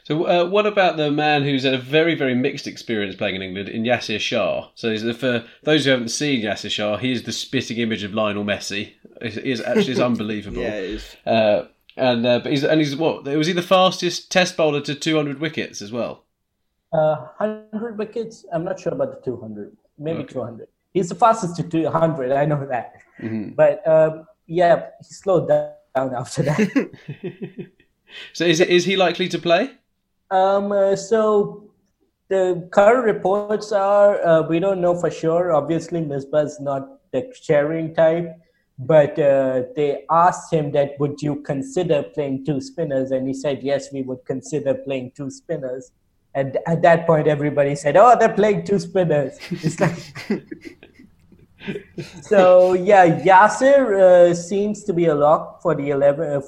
[0.05, 3.43] So, uh, what about the man who's had a very, very mixed experience playing in
[3.43, 4.69] England in Yasir Shah?
[4.75, 8.45] So, for those who haven't seen Yasir Shah, he is the spitting image of Lionel
[8.45, 8.93] Messi.
[9.23, 10.61] It is actually it's unbelievable.
[10.61, 11.17] yeah, it is.
[11.25, 11.63] Uh,
[11.97, 15.41] and uh, but he's and he's what was he the fastest Test bowler to 200
[15.41, 16.25] wickets as well?
[16.93, 18.45] Uh, 100 wickets.
[18.53, 19.75] I'm not sure about the 200.
[19.99, 20.35] Maybe okay.
[20.35, 20.69] 200.
[20.95, 22.33] He's the fastest to 200.
[22.33, 22.95] I know that.
[23.21, 23.51] Mm-hmm.
[23.51, 26.91] But um, yeah, he slowed down after that.
[28.33, 29.73] so is is he likely to play?
[30.31, 30.73] Um.
[30.73, 31.71] Uh, so
[32.29, 35.53] the current reports are uh, we don't know for sure.
[35.53, 38.37] Obviously, Misbah's not the sharing type,
[38.79, 43.63] but uh, they asked him that would you consider playing two spinners, and he said
[43.63, 45.93] yes, we would consider playing two spinners.
[46.37, 49.99] And at that point, everybody said, "Oh, they're playing two spinners." It's like
[52.23, 56.41] so yeah, Yasir uh, seems to be a lock for the eleven uh,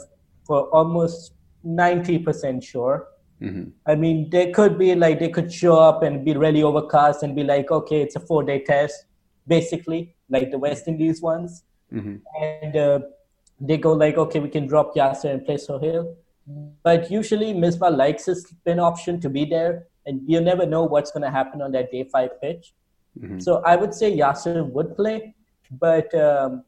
[0.44, 3.08] for almost ninety percent sure.
[3.42, 3.70] Mm-hmm.
[3.86, 7.36] I mean, they could be like they could show up and be really overcast and
[7.36, 9.04] be like, okay, it's a four day test,
[9.46, 12.16] basically, like the West Indies ones, mm-hmm.
[12.42, 13.00] and uh,
[13.60, 16.16] they go like, okay, we can drop Yasir and play Sohail.
[16.82, 21.10] But usually, Misbah likes his spin option to be there, and you never know what's
[21.10, 22.72] going to happen on that day five pitch.
[23.18, 23.40] Mm-hmm.
[23.40, 25.34] So I would say Yasir would play,
[25.70, 26.64] but um,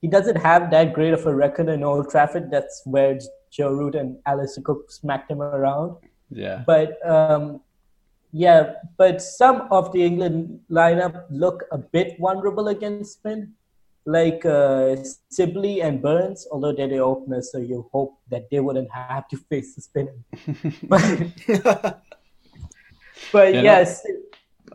[0.00, 2.50] he doesn't have that great of a record in Old Trafford.
[2.50, 3.18] That's where
[3.50, 5.96] Joe Root and Alastair Cook smacked him around.
[6.30, 6.64] Yeah.
[6.66, 7.60] But um,
[8.32, 13.54] yeah, but some of the England lineup look a bit vulnerable against spin.
[14.04, 14.96] like uh,
[15.30, 19.36] Sibley and Burns, although they're the openers, so you hope that they wouldn't have to
[19.36, 20.08] face the spin.
[20.90, 21.04] but
[23.32, 24.04] but Yeah, yes,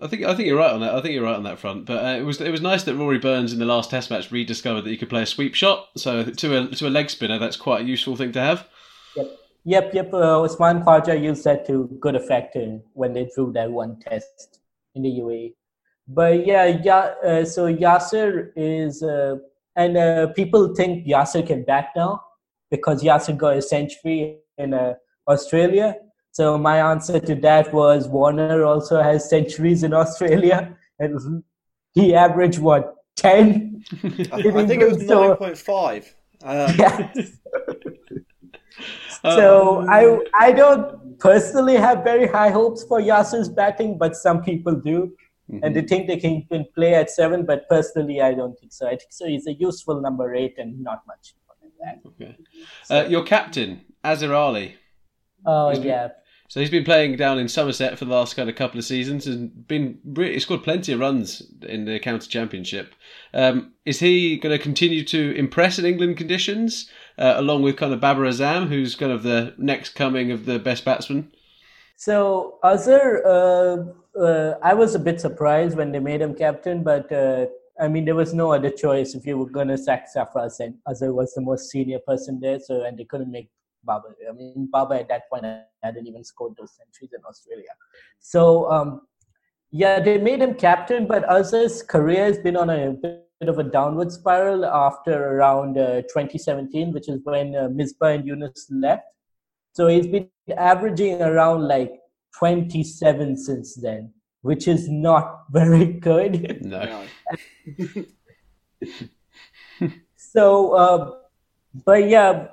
[0.01, 0.93] I think I think you're right on that.
[0.93, 1.85] I think you're right on that front.
[1.85, 4.31] But uh, it was it was nice that Rory Burns in the last Test match
[4.31, 5.87] rediscovered that he could play a sweep shot.
[5.95, 8.67] So to a to a leg spinner, that's quite a useful thing to have.
[9.15, 10.13] Yep, yep, yep.
[10.13, 12.57] Uh, Usman Khawaja used that to good effect
[12.93, 14.59] when they drew that one test
[14.95, 15.53] in the UAE.
[16.07, 17.13] But yeah, yeah.
[17.23, 19.37] Uh, so Yasir is, uh,
[19.75, 22.23] and uh, people think Yasir can bat now
[22.71, 24.93] because Yasir got a century in uh,
[25.27, 25.95] Australia.
[26.37, 31.43] So my answer to that was Warner also has centuries in Australia, and
[31.95, 33.83] he averaged what ten.
[34.31, 36.03] I, I think it was nine point five.
[36.49, 37.11] Um, Yeah.
[39.37, 39.47] so
[39.99, 40.01] I
[40.45, 44.97] I don't personally have very high hopes for Yasir's batting, but some people do,
[45.63, 47.39] and they think they can, can play at seven.
[47.51, 48.85] But personally, I don't think so.
[48.85, 49.25] I think so.
[49.25, 51.97] He's a useful number eight and not much more than that.
[52.09, 52.33] Okay.
[52.93, 54.75] Uh, your captain, Azhar Ali.
[55.43, 56.07] Oh He's been- yeah,
[56.49, 59.27] So he's been playing down in Somerset for the last kind of couple of seasons
[59.27, 62.95] and been really scored plenty of runs in the county championship.
[63.33, 67.93] Um, is he going to continue to impress in England conditions, uh, along with kind
[67.93, 71.33] of Babar Azam, who's kind of the next coming of the best batsman?
[71.97, 77.11] So Azhar, uh, uh, I was a bit surprised when they made him captain, but
[77.11, 80.61] uh, I mean there was no other choice if you were going to sack Sarfraz,
[80.61, 83.49] and Azhar was the most senior person there, so and they couldn't make
[83.87, 84.15] Babar.
[84.29, 87.71] I mean Babar at that point I hadn't even scored those centuries in Australia.
[88.19, 89.01] So um,
[89.71, 93.63] yeah, they made him captain, but Azhar's career has been on a bit of a
[93.63, 99.03] downward spiral after around uh, 2017, which is when uh, Misbah and Younis left.
[99.73, 101.99] So he's been averaging around like
[102.37, 106.65] 27 since then, which is not very good.
[106.65, 107.03] No.
[110.15, 111.11] so, uh,
[111.85, 112.47] but yeah,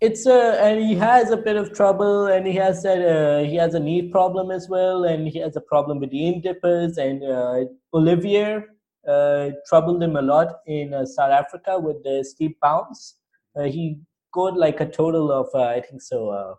[0.00, 3.56] it's a and he has a bit of trouble, and he has that uh, he
[3.56, 7.22] has a knee problem as well, and he has a problem with the dippers, and
[7.22, 8.64] uh, Olivier
[9.08, 13.16] uh, troubled him a lot in uh, South Africa with the steep bounce.
[13.56, 13.98] Uh, he
[14.30, 16.30] scored like a total of uh, I think so.
[16.30, 16.54] Uh,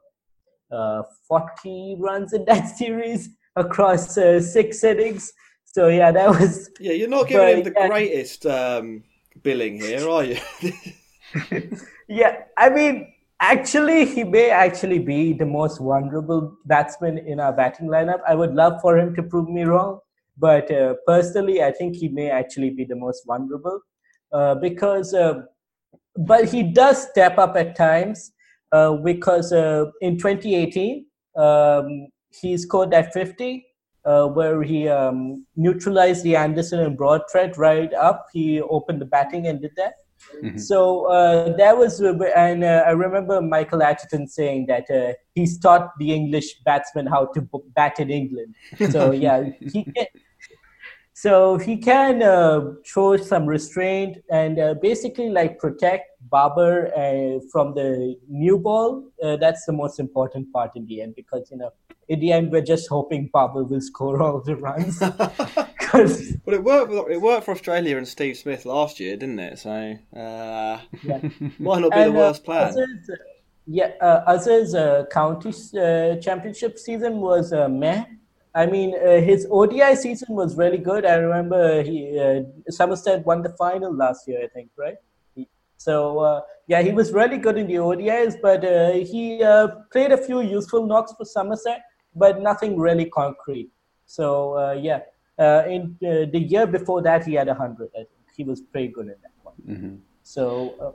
[0.72, 5.34] uh, 40 runs in that series across uh, six innings.
[5.66, 7.88] So yeah, that was Yeah, you're not giving him the yeah.
[7.88, 9.04] greatest um,
[9.42, 10.38] billing here, are you?
[12.08, 12.44] yeah.
[12.58, 13.11] I mean,
[13.42, 18.20] actually, he may actually be the most vulnerable batsman in our batting lineup.
[18.28, 20.00] I would love for him to prove me wrong,
[20.38, 23.82] but uh, personally, I think he may actually be the most vulnerable
[24.32, 25.42] uh, because, uh,
[26.16, 28.32] but he does step up at times
[28.72, 33.66] uh, because uh, in 2018 um, he scored that 50
[34.06, 38.28] uh, where he um, neutralized the Anderson and Broad threat right up.
[38.34, 39.94] He opened the batting and did that.
[40.58, 45.98] So uh, that was, and uh, I remember Michael Atherton saying that uh, he's taught
[45.98, 48.56] the English batsman how to b- bat in England.
[48.90, 50.06] So yeah, he can,
[51.14, 57.74] so he can uh, show some restraint and uh, basically like protect Babar uh, from
[57.76, 59.04] the new ball.
[59.24, 61.72] Uh, that's the most important part in the end because you know
[62.12, 64.96] in the end we're just hoping Babar will score all the runs.
[65.80, 66.92] 'Cause- Well, it worked.
[66.92, 69.56] for- It worked for Australia and Steve Smith last year, didn't it?
[69.66, 70.76] So uh,
[71.10, 71.20] Yeah.
[71.68, 72.68] might not be And, the uh, worst plan.
[72.74, 73.16] Azhar's, uh,
[73.80, 75.52] yeah, uh, Azhar's uh, county
[75.86, 78.04] uh, championship season was uh, meh.
[78.54, 81.04] I mean, uh, his ODI season was really good.
[81.06, 82.42] I remember he uh,
[82.80, 84.98] Somerset won the final last year, I think, right?
[85.78, 90.12] So uh, yeah, he was really good in the ODIs, but uh, he uh, played
[90.12, 91.82] a few useful knocks for Somerset,
[92.16, 93.70] but nothing really concrete.
[94.06, 95.00] So uh, yeah,
[95.40, 97.90] uh, in uh, the year before that, he had a hundred.
[97.96, 100.02] I think he was pretty good in that one.
[100.24, 100.44] So.
[100.82, 100.92] Uh,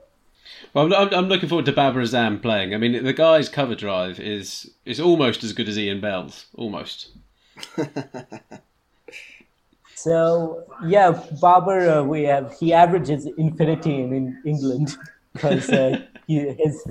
[0.74, 2.72] Well, I'm, I'm- I'm looking forward to Babar Azam playing.
[2.74, 7.10] I mean, the guy's cover drive is is almost as good as Ian Bell's, almost.
[9.94, 14.96] So yeah, Babar, uh, we have he averages infinity in, in England
[15.32, 16.84] because uh, he his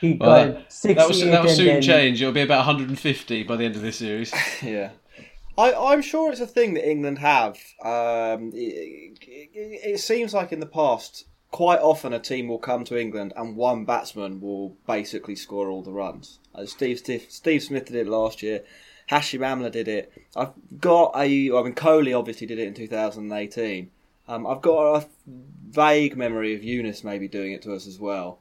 [0.00, 2.20] he got Well, that, sixty that will that will soon then- change.
[2.22, 4.32] It'll be about 150 by the end of this series.
[4.62, 4.90] Yeah.
[5.56, 7.56] I, I'm sure it's a thing that England have.
[7.84, 12.84] Um, it, it, it seems like in the past, quite often a team will come
[12.84, 16.38] to England and one batsman will basically score all the runs.
[16.54, 18.62] Uh, Steve, Steve Steve Smith did it last year.
[19.10, 20.12] Hashim Amla did it.
[20.36, 21.22] I've got a.
[21.24, 23.90] I mean, Kohli obviously did it in 2018.
[24.28, 25.06] Um, I've got a
[25.70, 28.38] vague memory of Younis maybe doing it to us as well.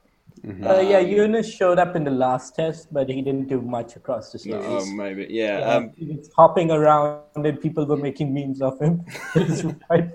[0.47, 4.31] Uh, yeah, Younis showed up in the last test, but he didn't do much across
[4.31, 4.63] the series.
[4.65, 5.59] Oh, maybe, yeah.
[5.59, 9.03] Yeah, Um, he was hopping around and people were making memes of him.
[9.89, 10.09] Right.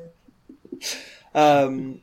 [1.34, 2.00] Um,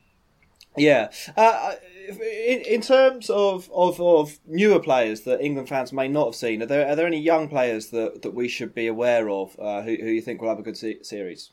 [0.78, 1.12] yeah.
[1.36, 1.76] Uh,
[2.10, 6.62] in, in terms of, of, of newer players that England fans may not have seen,
[6.62, 9.82] are there are there any young players that, that we should be aware of uh,
[9.82, 11.52] who, who you think will have a good se- series?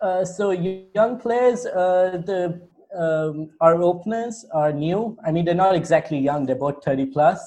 [0.00, 2.60] Uh, so young players, uh, the
[2.96, 5.16] um, our openers are new.
[5.24, 7.40] I mean, they're not exactly young; they're both thirty plus,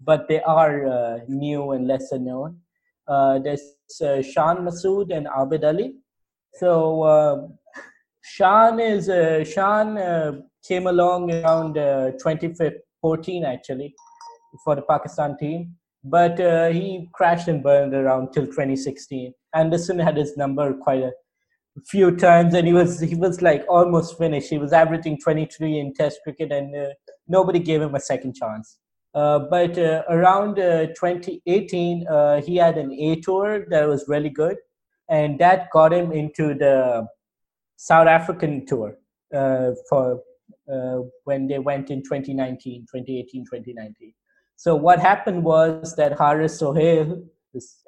[0.00, 2.58] but they are uh, new and lesser known.
[3.06, 5.94] Uh, there's uh, Shan Masood and Abid Ali.
[6.54, 7.58] So um,
[8.22, 13.94] Shan is uh, Shan came along around 2014 actually
[14.62, 15.74] for the Pakistan team,
[16.04, 16.38] but
[16.72, 19.32] he crashed and burned around till 2016.
[19.54, 21.12] Anderson had his number quite a
[21.86, 24.50] few times and he was he was like almost finished.
[24.50, 26.88] He was averaging 23 in test cricket and uh,
[27.28, 28.78] nobody gave him a second chance.
[29.12, 34.28] Uh, but uh, around uh, 2018 uh, he had an a tour that was really
[34.28, 34.56] good
[35.08, 37.04] and that got him into the
[37.76, 38.96] south african tour
[39.34, 40.20] uh, for
[41.24, 44.12] when they went in 2019 2018 2019
[44.54, 47.20] so what happened was that haris sohail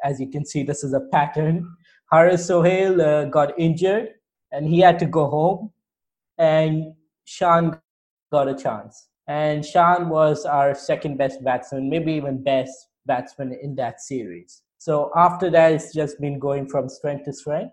[0.03, 1.65] as you can see this is a pattern
[2.13, 4.09] Haris Sohail uh, got injured
[4.51, 5.71] and he had to go home,
[6.37, 6.93] and
[7.25, 7.81] Shan
[8.31, 9.09] got a chance.
[9.27, 14.61] And Shan was our second best batsman, maybe even best batsman in that series.
[14.77, 17.73] So after that, it's just been going from strength to strength.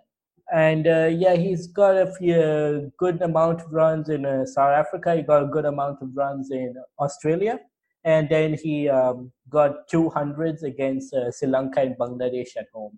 [0.54, 5.16] And uh, yeah, he's got a few, good amount of runs in uh, South Africa.
[5.16, 7.60] He got a good amount of runs in Australia.
[8.06, 12.98] And then he um, got two hundreds against uh, Sri Lanka and Bangladesh at home.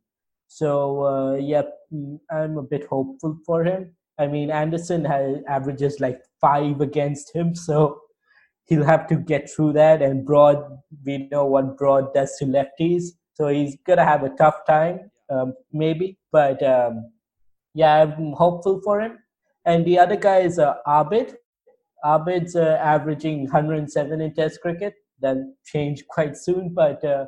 [0.53, 1.61] So uh, yeah,
[1.93, 3.95] mm, I'm a bit hopeful for him.
[4.19, 8.01] I mean, Anderson has averages like five against him, so
[8.65, 10.01] he'll have to get through that.
[10.01, 10.61] And Broad,
[11.05, 15.53] we know what Broad does to lefties, so he's gonna have a tough time, um,
[15.71, 16.17] maybe.
[16.33, 17.13] But um,
[17.73, 19.19] yeah, I'm hopeful for him.
[19.63, 21.33] And the other guy is uh, Abid.
[22.03, 24.95] Abid's uh, averaging 107 in Test cricket.
[25.21, 27.27] That'll change quite soon, but uh,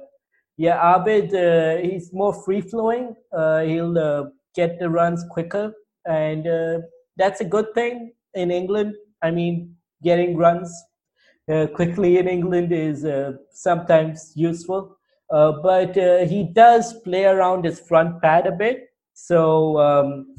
[0.58, 3.16] yeah, Abid, uh, he's more free flowing.
[3.32, 4.24] Uh, he'll uh,
[4.56, 5.74] get the runs quicker,
[6.06, 6.80] and uh,
[7.18, 8.96] that's a good thing in England.
[9.22, 10.72] I mean, getting runs
[11.52, 14.98] uh, quickly in England is uh, sometimes useful,
[15.30, 15.96] but
[16.28, 18.89] he does play around his front pad a bit.
[19.13, 20.36] So, um,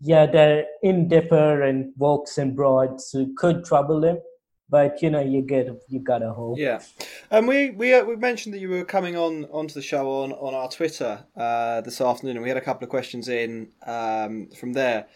[0.00, 4.18] yeah, the in dipper and Woakes and Broads could trouble him
[4.70, 6.58] but you know you get you got a hope.
[6.58, 6.80] Yeah,
[7.30, 10.32] and we we uh, we mentioned that you were coming on onto the show on
[10.32, 14.48] on our Twitter uh, this afternoon, and we had a couple of questions in um,
[14.48, 15.06] from there.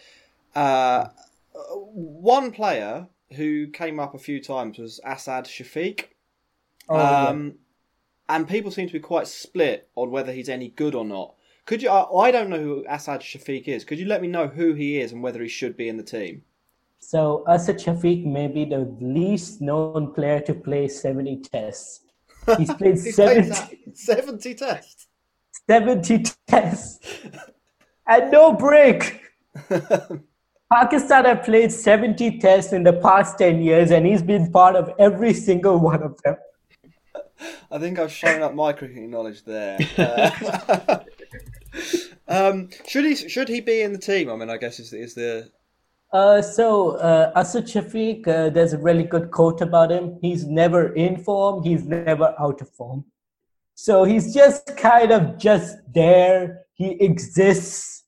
[0.55, 1.09] Uh,
[1.55, 6.05] one player who came up a few times was Asad Shafiq.
[6.89, 7.53] Oh, um, yeah.
[8.29, 11.35] And people seem to be quite split on whether he's any good or not.
[11.67, 11.91] Could you?
[11.91, 13.85] I, I don't know who Asad Shafiq is.
[13.85, 16.03] Could you let me know who he is and whether he should be in the
[16.03, 16.43] team?
[17.03, 22.01] So Asad Shafiq may be the least known player to play 70 tests.
[22.57, 25.09] He's played 70, 70 tests.
[25.69, 27.01] 70 tests.
[28.07, 29.21] and no break.
[30.73, 34.91] Pakistan have played 70 tests in the past 10 years and he's been part of
[34.99, 36.37] every single one of them.
[37.71, 39.79] I think I've shown up my cricket knowledge there.
[42.29, 44.29] Uh, um, should he should he be in the team?
[44.29, 45.51] I mean, I guess is is the
[46.13, 50.19] uh, so uh, Asad Shafiq, uh, there's a really good quote about him.
[50.21, 51.63] He's never in form.
[51.63, 53.05] He's never out of form.
[53.75, 56.67] So he's just kind of just there.
[56.75, 58.05] He exists.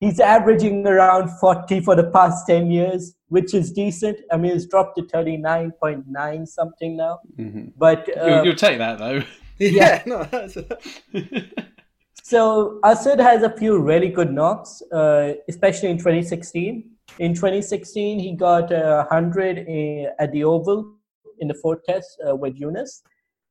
[0.00, 4.18] He's averaging around 40 for the past 10 years, which is decent.
[4.30, 7.20] I mean, it's dropped to 39.9 something now.
[7.38, 7.68] Mm-hmm.
[7.76, 9.22] But uh, you'll, you'll, take that though.
[9.58, 10.02] yeah.
[10.06, 10.26] no,
[12.22, 18.32] so Asad has a few really good knocks, uh, especially in 2016 in 2016, he
[18.32, 20.96] got uh, 100 in, at the Oval
[21.38, 23.02] in the fourth test uh, with Younis.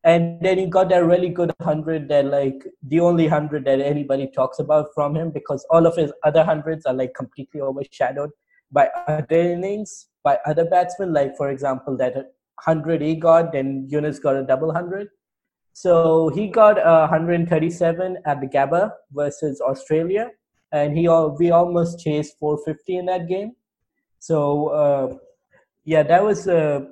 [0.04, 4.28] And then he got that really good 100 that, like, the only 100 that anybody
[4.34, 8.32] talks about from him because all of his other hundreds are, like, completely overshadowed
[8.72, 11.14] by other innings, by other batsmen.
[11.14, 15.10] Like, for example, that 100 he got, then Younis got a double 100.
[15.74, 20.32] So he got uh, 137 at the Gabba versus Australia
[20.72, 21.08] and he
[21.40, 23.54] we almost chased 450 in that game.
[24.20, 25.18] So uh,
[25.86, 26.48] yeah, that was.
[26.48, 26.86] Uh,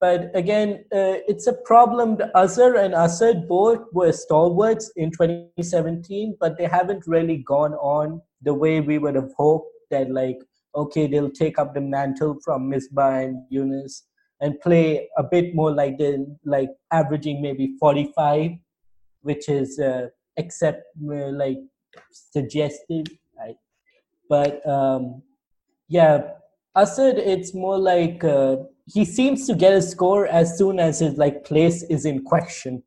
[0.00, 2.16] but again, uh, it's a problem.
[2.16, 8.22] The Azhar and Asad both were stalwarts in 2017, but they haven't really gone on
[8.40, 9.68] the way we would have hoped.
[9.90, 10.38] That like,
[10.74, 14.02] okay, they'll take up the mantle from Misbah and Younis
[14.40, 18.52] and play a bit more like the like averaging maybe 45,
[19.20, 21.58] which is uh, except uh, like
[22.10, 23.10] suggested
[24.28, 25.22] but um,
[25.88, 26.22] yeah,
[26.76, 28.56] Asad, it's more like uh,
[28.86, 32.82] he seems to get a score as soon as his like place is in question.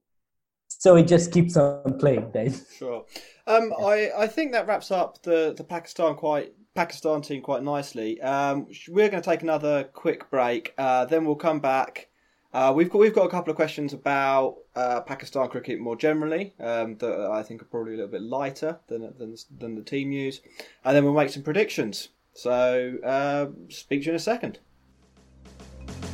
[0.67, 2.31] So he just keeps on playing.
[2.33, 2.53] Then.
[2.77, 3.05] Sure.
[3.47, 8.21] Um, I, I think that wraps up the, the Pakistan quite Pakistan team quite nicely.
[8.21, 10.73] Um, we're going to take another quick break.
[10.77, 12.09] Uh, then we'll come back.
[12.53, 16.53] Uh, we've got we've got a couple of questions about uh, Pakistan cricket more generally
[16.59, 20.09] um, that I think are probably a little bit lighter than than, than the team
[20.09, 20.41] news,
[20.83, 22.09] and then we'll make some predictions.
[22.37, 24.59] So uh, speak to you in a second.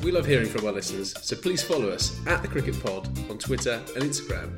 [0.01, 3.37] We love hearing from our listeners, so please follow us at the Cricket Pod on
[3.37, 4.57] Twitter and Instagram.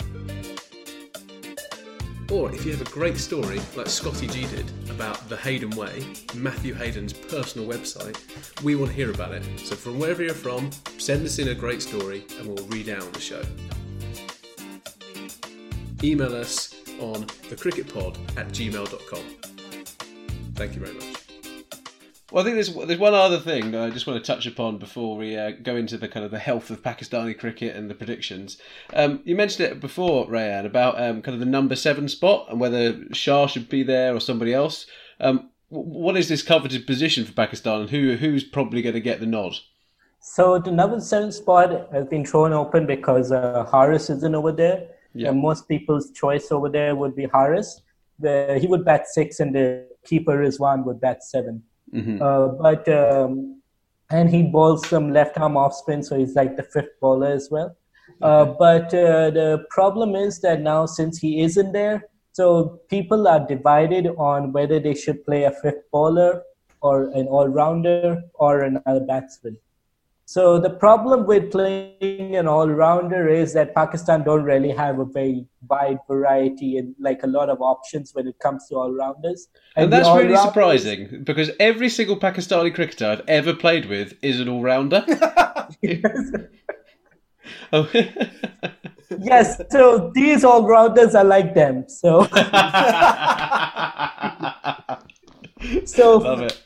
[2.31, 6.05] Or if you have a great story, like Scotty G did, about the Hayden Way,
[6.35, 8.15] Matthew Hayden's personal website,
[8.61, 9.43] we want to hear about it.
[9.57, 13.01] So from wherever you're from, send us in a great story and we'll read out
[13.01, 13.41] on the show.
[16.03, 19.23] Email us on thecricketpod at gmail.com.
[20.53, 21.14] Thank you very much.
[22.35, 24.77] Well, I think there's there's one other thing that I just want to touch upon
[24.77, 27.95] before we uh, go into the kind of the health of Pakistani cricket and the
[27.95, 28.57] predictions.
[28.93, 32.59] Um, you mentioned it before, Raiyan, about um, kind of the number seven spot and
[32.59, 34.85] whether Shah should be there or somebody else.
[35.21, 39.21] Um, what is this coveted position for Pakistan, and who who's probably going to get
[39.21, 39.53] the nod?
[40.19, 44.89] So the number seven spot has been thrown open because uh, Haris isn't over there.
[45.13, 45.29] Yeah.
[45.29, 47.81] And most people's choice over there would be Haris.
[48.19, 51.63] The, he would bat six, and the keeper Rizwan would bat 7
[51.93, 52.21] Mhm.
[52.21, 53.61] Uh, but um,
[54.11, 57.49] and he bowls some left arm off spin, so he's like the fifth bowler as
[57.49, 57.75] well.
[58.21, 63.45] Uh, but uh, the problem is that now since he isn't there, so people are
[63.47, 66.43] divided on whether they should play a fifth bowler
[66.81, 69.57] or an all rounder or another batsman.
[70.27, 75.45] So the problem with playing an all-rounder is that Pakistan don't really have a very
[75.69, 79.49] wide variety and like a lot of options when it comes to all-rounders.
[79.75, 84.15] And the that's really all-rounders- surprising because every single Pakistani cricketer I've ever played with
[84.23, 85.05] is an all rounder.
[87.71, 87.87] Oh.
[89.19, 91.87] yes, so these all-rounders are like them.
[91.87, 92.23] So,
[95.85, 96.59] so Love it.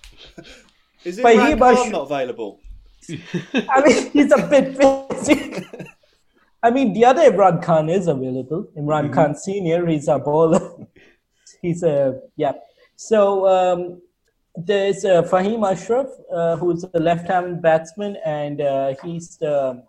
[1.04, 2.62] Is But he Imran Khan not available?
[3.70, 5.66] I mean, he's a bit busy.
[6.62, 8.68] I mean, the other Imran Khan is available.
[8.78, 10.88] Imran Khan Senior, he's a bowler.
[11.62, 12.54] he's a yeah.
[12.96, 14.02] So um,
[14.56, 19.84] there's uh, Fahim Ashraf, uh, who's a left-hand batsman, and uh, he's um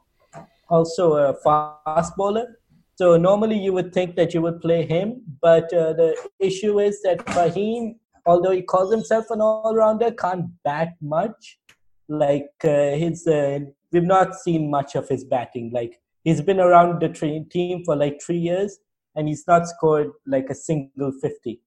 [0.69, 2.57] also a fast bowler.
[2.95, 7.03] So normally you would think that you would play him, but uh, the issue is
[7.03, 7.97] that Fahim,
[8.27, 11.59] although he calls himself an all-rounder, can't bat much
[12.11, 13.61] like uh, his uh,
[13.93, 15.71] we've not seen much of his batting.
[15.73, 18.79] Like he's been around the tra- team for like three years
[19.15, 21.61] and he's not scored like a single 50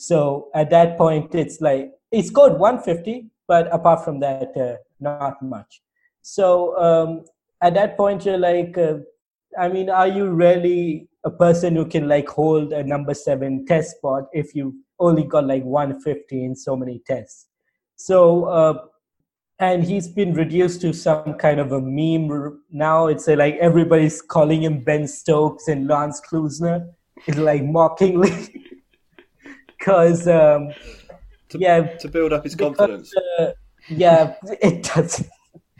[0.00, 5.42] so at that point it's like he scored 150 but apart from that uh, not
[5.42, 5.82] much.
[6.22, 7.24] So um,
[7.60, 8.98] at that point you're like uh,
[9.58, 13.96] i mean are you really a person who can like hold a number seven test
[13.96, 17.48] spot if you only got like 150 in so many tests?
[17.96, 18.78] So uh,
[19.60, 23.06] and he's been reduced to some kind of a meme now.
[23.06, 26.88] It's uh, like everybody's calling him Ben Stokes and Lance Klusener,
[27.26, 28.64] it's like mockingly,
[29.78, 30.72] because um,
[31.54, 33.12] yeah, To build up his because, confidence.
[33.38, 33.52] uh,
[33.88, 35.28] yeah, it does.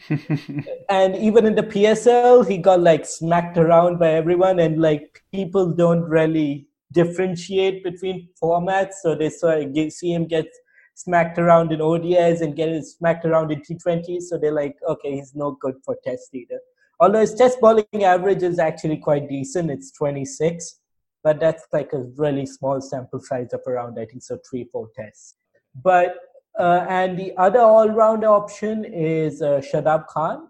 [0.91, 5.73] and even in the PSL, he got like smacked around by everyone, and like people
[5.73, 9.59] don't really differentiate between formats, so they saw
[9.89, 10.47] see him get
[10.95, 14.23] smacked around in ODIs and get smacked around in T20s.
[14.23, 16.61] So they're like, okay, he's no good for Test either.
[17.01, 20.81] Although his Test bowling average is actually quite decent, it's 26,
[21.25, 24.91] but that's like a really small sample size of around I think so three four
[24.97, 25.37] Tests.
[25.83, 26.17] But
[26.59, 30.49] uh, and the other all-round option is uh, Shadab Khan.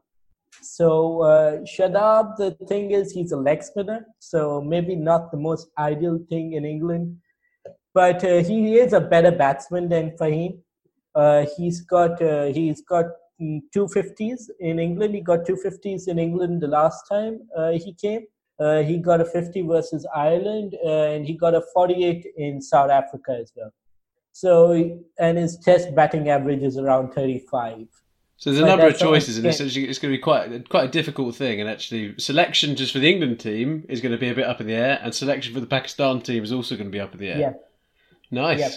[0.63, 5.69] So uh, Shadab, the thing is, he's a leg spinner, so maybe not the most
[5.79, 7.17] ideal thing in England,
[7.95, 10.59] but uh, he is a better batsman than Fahim.
[11.15, 13.07] Uh, he's got uh, he's got
[13.41, 15.15] mm, 250s in England.
[15.15, 18.27] He got 250s in England the last time uh, he came.
[18.61, 22.91] Uh, he got a 50 versus Ireland, uh, and he got a 48 in South
[22.91, 23.73] Africa as well.
[24.33, 27.89] So, and his test batting average is around 35.
[28.37, 30.69] So there's a But number of choices, and it's, actually, it's going to be quite
[30.69, 31.61] quite a difficult thing.
[31.61, 34.61] And actually, selection just for the England team is going to be a bit up
[34.61, 37.13] in the air, and selection for the Pakistan team is also going to be up
[37.13, 37.39] in the air.
[37.39, 37.53] Yeah.
[38.31, 38.59] Nice.
[38.61, 38.71] Yeah.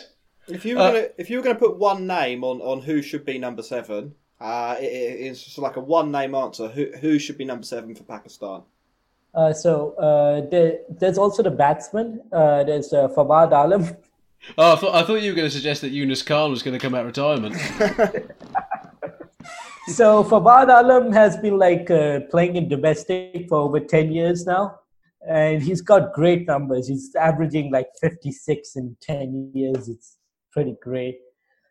[0.56, 2.82] If you were Uh, gonna, if you were going to put one name on, on
[2.82, 6.68] who should be number seven, uh, it, it- it's just like a one name answer.
[6.68, 8.64] Who who should be number seven for Pakistan?
[9.34, 12.22] Uh, so uh, there, there's also the batsman.
[12.32, 13.96] Uh, there's uh, Fawad Alam.
[14.58, 16.78] Oh, I thought I thought you were going to suggest that Younis Khan was going
[16.78, 17.56] to come out of retirement.
[19.88, 24.80] so Fawad Alam has been like uh, playing in domestic for over 10 years now.
[25.28, 26.88] And he's got great numbers.
[26.88, 29.88] He's averaging like 56 in 10 years.
[29.88, 30.18] It's
[30.52, 31.20] pretty great.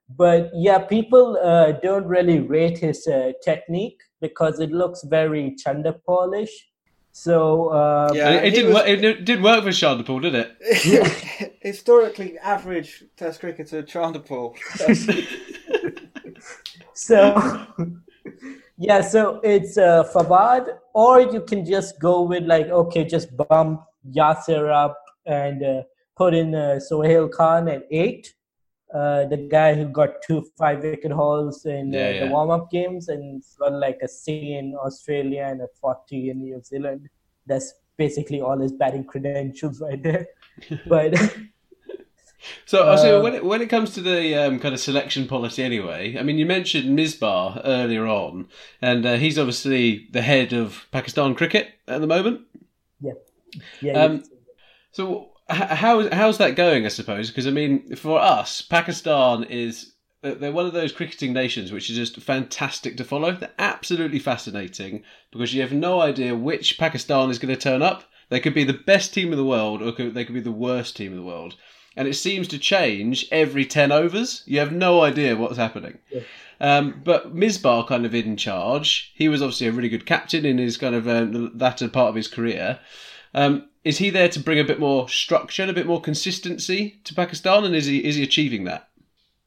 [0.08, 5.94] But yeah, people uh, don't really rate his uh, technique because it looks very Chanda
[6.06, 6.68] Polish.
[7.12, 8.72] So um, yeah, it, it didn't.
[8.72, 11.56] Was, work, it did work for Chanderpaul, did it?
[11.60, 14.56] Historically, average Test cricketer Chanderpaul.
[16.94, 17.66] so
[18.78, 23.82] yeah, so it's uh, Fawad, or you can just go with like okay, just bump
[24.10, 25.82] Yasir up and uh,
[26.16, 28.34] put in uh, Sohail Khan at eight.
[28.92, 32.24] Uh, the guy who got two five wicket hauls in uh, yeah, yeah.
[32.24, 36.42] the warm up games and got like a C in Australia and a 40 in
[36.42, 37.08] New Zealand.
[37.46, 40.26] That's basically all his batting credentials right there.
[40.86, 41.14] but
[42.66, 46.16] so, uh, when it, when it comes to the um, kind of selection policy, anyway,
[46.18, 48.48] I mean, you mentioned Misbah earlier on,
[48.80, 52.42] and uh, he's obviously the head of Pakistan cricket at the moment.
[53.00, 53.12] Yeah.
[53.80, 53.92] Yeah.
[53.92, 54.24] Um,
[54.92, 56.84] so, how how's that going?
[56.84, 61.72] I suppose because I mean, for us, Pakistan is they're one of those cricketing nations
[61.72, 63.32] which is just fantastic to follow.
[63.32, 68.04] They're absolutely fascinating because you have no idea which Pakistan is going to turn up.
[68.28, 70.96] They could be the best team in the world, or they could be the worst
[70.96, 71.56] team in the world,
[71.96, 74.42] and it seems to change every ten overs.
[74.46, 75.98] You have no idea what's happening.
[76.10, 76.22] Yeah.
[76.60, 79.12] Um, but Misbah kind of in charge.
[79.14, 81.06] He was obviously a really good captain in his kind of
[81.60, 82.78] latter part of his career.
[83.34, 87.14] Um, is he there to bring a bit more structure, a bit more consistency to
[87.14, 88.88] Pakistan, and is he is he achieving that?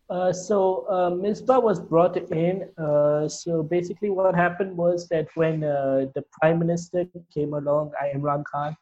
[0.09, 2.69] Uh, so uh, Misbah was brought in.
[2.77, 8.43] Uh, so basically, what happened was that when uh, the prime minister came along, Imran
[8.43, 8.75] Khan,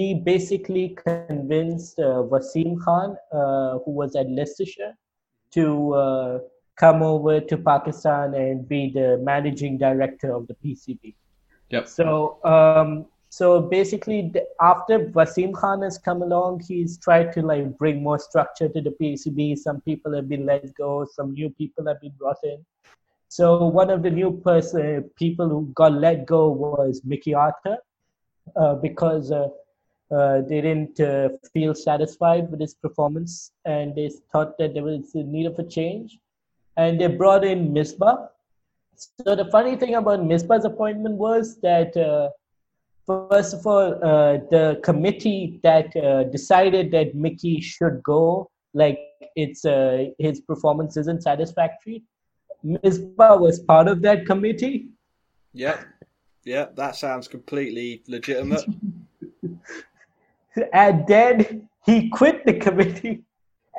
[0.00, 4.94] he basically convinced uh, Wasim Khan, uh, who was at Leicestershire,
[5.56, 6.40] to
[6.76, 11.14] come over to Pakistan and be the managing director of the PCB.
[11.68, 11.88] Yep.
[11.88, 18.02] So um, so basically, after Wasim Khan has come along, he's tried to like bring
[18.02, 19.56] more structure to the PCB.
[19.56, 22.64] Some people have been let go, some new people have been brought in.
[23.28, 27.76] So one of the new person people who got let go was Mickey Arthur,
[28.56, 29.48] uh, because uh,
[30.10, 35.14] uh, they didn't uh, feel satisfied with his performance, and they thought that there was
[35.14, 36.18] a need of a change,
[36.76, 38.28] and they brought in Misbah.
[38.94, 42.30] So the funny thing about Misbah's appointment was that uh,
[43.10, 49.00] First of all, uh, the committee that uh, decided that Mickey should go, like
[49.34, 52.04] it's uh, his performance isn't satisfactory.
[52.64, 54.90] Misbah was part of that committee.
[55.52, 55.82] Yeah,
[56.44, 58.64] yeah, that sounds completely legitimate.
[60.72, 63.22] and then he quit the committee,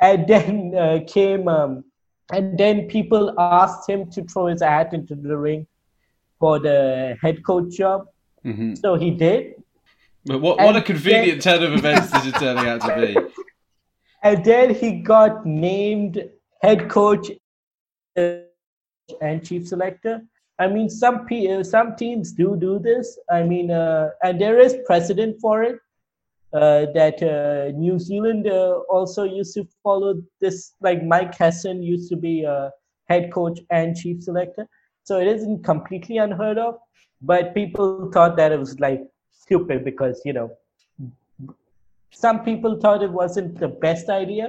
[0.00, 1.84] and then uh, came, um,
[2.32, 5.66] and then people asked him to throw his hat into the ring
[6.38, 8.06] for the head coach job
[8.44, 8.74] Mm-hmm.
[8.74, 9.54] So he did.
[10.24, 13.16] But what, what a convenient then, turn of events this is turning out to be.
[14.24, 16.22] And then he got named
[16.60, 17.28] head coach
[18.14, 20.22] and chief selector.
[20.60, 23.18] I mean, some uh, some teams do do this.
[23.28, 25.80] I mean, uh, and there is precedent for it.
[26.52, 30.74] Uh, that uh, New Zealand uh, also used to follow this.
[30.82, 32.70] Like Mike Hesson used to be a
[33.08, 34.68] head coach and chief selector,
[35.02, 36.78] so it isn't completely unheard of
[37.22, 40.50] but people thought that it was like stupid because you know
[42.10, 44.48] some people thought it wasn't the best idea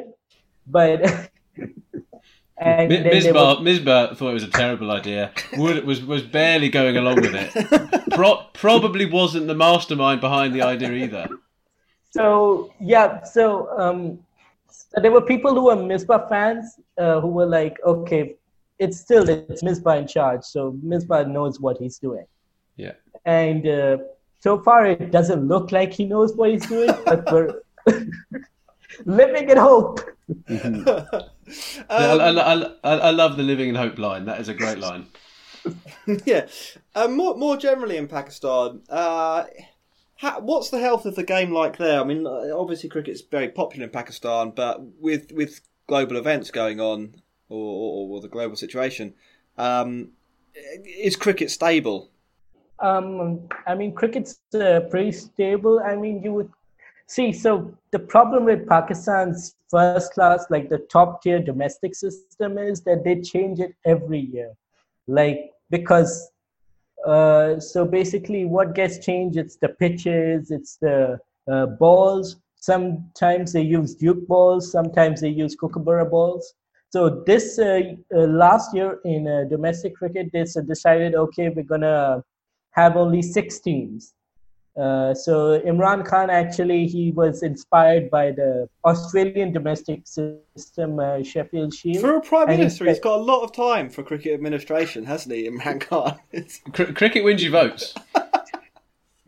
[0.67, 1.01] but
[2.57, 5.31] and Misbah, Misbah thought it was a terrible idea.
[5.57, 8.09] Wood was was barely going along with it.
[8.11, 11.27] Pro- probably wasn't the mastermind behind the idea either.
[12.13, 14.19] So yeah, so um,
[14.67, 18.35] so there were people who were Misbah fans uh, who were like, okay,
[18.77, 22.25] it's still it's Misbah in charge, so Misbah knows what he's doing.
[22.75, 22.93] Yeah.
[23.25, 23.97] And uh,
[24.41, 27.61] so far, it doesn't look like he knows what he's doing, but we're
[29.05, 30.01] living in hope.
[30.49, 30.85] um,
[31.89, 34.25] I, I, I, I, love the living in hope line.
[34.25, 35.07] That is a great line.
[36.25, 36.47] yeah.
[36.95, 39.45] Um, more, more generally in Pakistan, uh,
[40.23, 41.99] how, what's the health of the game like there?
[41.99, 47.15] I mean, obviously cricket's very popular in Pakistan, but with with global events going on
[47.49, 49.13] or, or, or the global situation,
[49.57, 50.11] um,
[50.85, 52.09] is cricket stable?
[52.79, 55.81] Um, I mean, cricket's uh, pretty stable.
[55.85, 56.51] I mean, you would
[57.07, 57.33] see.
[57.33, 63.03] So the problem with Pakistan's first class, like the top tier domestic system, is that
[63.03, 64.53] they change it every year.
[65.07, 66.31] Like because,
[67.05, 69.37] uh, so basically, what gets changed?
[69.37, 71.19] It's the pitches, it's the
[71.51, 72.37] uh, balls.
[72.55, 74.71] Sometimes they use Duke balls.
[74.71, 76.53] Sometimes they use Kookaburra balls.
[76.89, 77.81] So this uh,
[78.15, 82.23] uh, last year in uh, domestic cricket, they decided, okay, we're gonna
[82.71, 84.13] have only six teams.
[84.75, 91.71] Uh, so Imran Khan actually he was inspired by the Australian domestic system, uh, Sheffield
[91.73, 92.01] Shield.
[92.01, 94.33] For a prime And he minister, he's said- got a lot of time for cricket
[94.33, 96.19] administration, hasn't he, Imran Khan?
[96.73, 97.93] Cr- cricket wins you votes.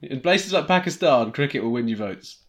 [0.01, 2.43] In places like Pakistan, cricket will win you votes.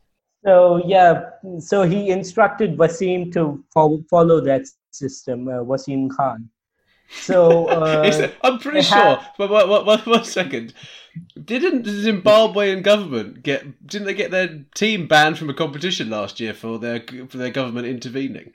[0.45, 6.49] So yeah, so he instructed Wasim to fo- follow that system, uh, Wasim Khan.
[7.11, 8.97] So uh, I'm pretty sure.
[8.97, 10.75] have- But one, one, one, second.
[11.43, 13.87] Didn't the Zimbabwean government get?
[13.87, 17.51] Didn't they get their team banned from a competition last year for their for their
[17.51, 18.53] government intervening?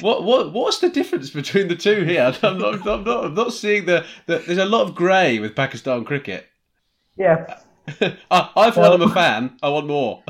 [0.00, 2.34] What what what's the difference between the two here?
[2.42, 4.38] I'm not I'm not, I'm not seeing the, the.
[4.38, 6.46] There's a lot of grey with Pakistan cricket.
[7.16, 7.60] yeah,
[8.30, 9.56] I, one, I'm a fan.
[9.62, 10.24] I want more.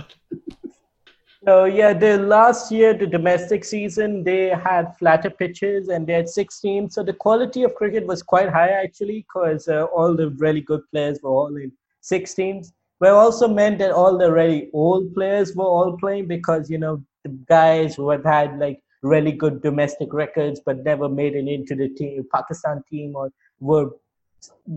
[1.46, 6.28] So yeah, the last year, the domestic season, they had flatter pitches and they had
[6.28, 6.94] six teams.
[6.94, 10.80] So the quality of cricket was quite high actually, because uh, all the really good
[10.90, 11.70] players were all in
[12.00, 12.72] six teams.
[12.98, 17.04] But also meant that all the really old players were all playing because you know
[17.22, 21.76] the guys who had had like really good domestic records but never made it into
[21.76, 23.30] the team, Pakistan team or
[23.60, 23.90] were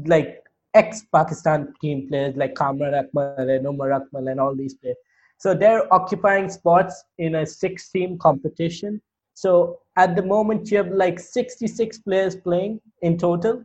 [0.06, 0.44] like
[0.76, 4.98] ex-Pakistan team players like Kamran Akmal and Umar Akmal and all these players.
[5.40, 9.02] So they're occupying spots in a six-team competition.
[9.34, 13.64] So at the moment, you have like 66 players playing in total,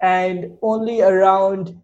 [0.00, 1.78] and only around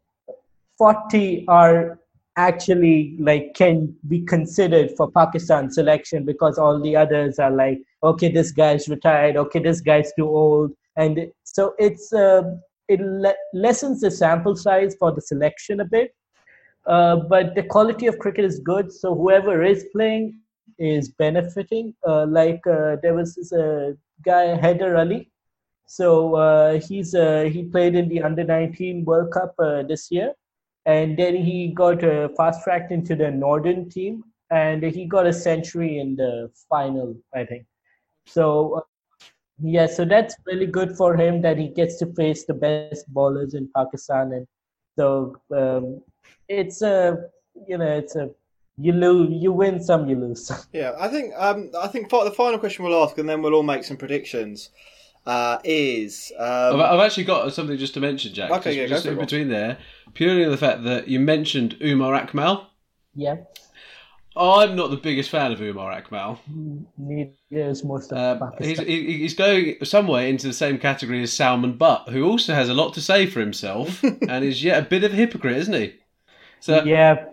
[0.78, 1.98] 40 are
[2.36, 8.32] actually like can be considered for Pakistan selection because all the others are like, okay,
[8.32, 12.42] this guy's retired, okay, this guy's too old, and so it's uh,
[12.88, 16.14] it le- lessens the sample size for the selection a bit.
[16.90, 20.40] Uh, but the quality of cricket is good, so whoever is playing
[20.76, 21.94] is benefiting.
[22.04, 23.92] Uh, like uh, there was this uh,
[24.24, 25.30] guy Haider Ali,
[25.86, 29.54] so uh, he's he played in the under 19 World Cup
[29.86, 30.32] this year,
[30.84, 32.00] and then he got
[32.36, 37.44] fast tracked into the Northern team, and he got a century in the final, I
[37.44, 37.66] think.
[38.26, 38.84] So
[39.62, 43.54] yeah, so that's really good for him that he gets to face the best bowlers
[43.54, 44.46] in Pakistan, and
[44.98, 46.00] so um,
[46.48, 47.16] it's a
[47.68, 48.30] you know it's a
[48.78, 50.46] you lose you win some you lose.
[50.46, 50.58] some.
[50.72, 53.62] Yeah, I think um, I think the final question we'll ask, and then we'll all
[53.62, 54.70] make some predictions.
[55.26, 58.50] Uh, is I've, um, I've actually got something just to mention, Jack.
[58.50, 59.26] Okay, just, yeah, go just for in Rob.
[59.28, 59.76] between there,
[60.14, 62.64] purely on the fact that you mentioned Umar Akmal.
[63.14, 63.36] yeah,
[64.36, 66.38] I'm not the biggest fan of Umar Akmal.
[66.96, 71.32] neither is most of Um, he's, he- he's going somewhere into the same category as
[71.34, 74.88] Salman Butt, who also has a lot to say for himself and is yet a
[74.88, 75.94] bit of a hypocrite, isn't he?
[76.60, 77.26] So yeah,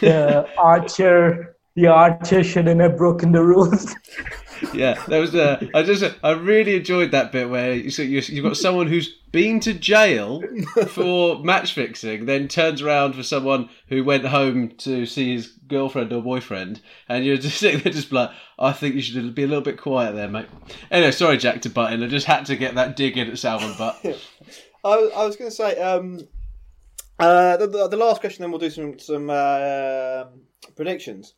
[0.00, 3.94] the archer, the archer shouldn't have broken the rules.
[4.74, 5.68] yeah, there was a.
[5.74, 9.14] I just I really enjoyed that bit where you, so you, you've got someone who's
[9.32, 10.42] been to jail
[10.88, 16.12] for match fixing, then turns around for someone who went home to see his girlfriend
[16.12, 19.46] or boyfriend, and you're just sitting there just like, I think you should be a
[19.48, 20.46] little bit quiet there, mate.
[20.90, 22.02] Anyway, sorry, Jack, to butt in.
[22.02, 23.98] I just had to get that dig in at Salman Butt.
[24.84, 26.20] I, was- I was going to say um,
[27.18, 30.24] uh, the, the, the last question, then we'll do some some uh,
[30.76, 31.34] predictions.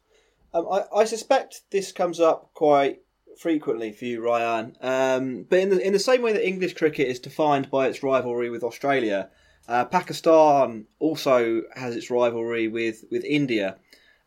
[0.55, 3.01] Um, I, I suspect this comes up quite
[3.39, 4.83] frequently for you, Raiyan.
[4.83, 8.03] Um, but in the in the same way that English cricket is defined by its
[8.03, 9.29] rivalry with Australia,
[9.69, 13.77] uh, Pakistan also has its rivalry with with India.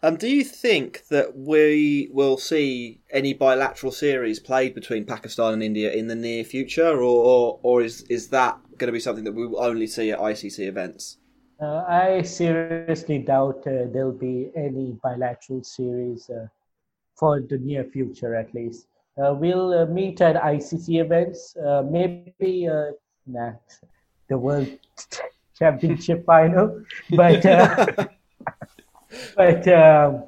[0.01, 5.63] Um, do you think that we will see any bilateral series played between Pakistan and
[5.63, 9.25] India in the near future, or or, or is is that going to be something
[9.25, 11.17] that we will only see at ICC events?
[11.61, 16.47] Uh, I seriously doubt uh, there'll be any bilateral series uh,
[17.15, 18.87] for the near future, at least.
[19.21, 22.91] Uh, we'll uh, meet at ICC events, uh, maybe uh,
[23.27, 23.51] nah,
[24.29, 24.69] the World
[25.59, 26.81] Championship final,
[27.11, 27.85] but uh,
[29.35, 30.23] but um,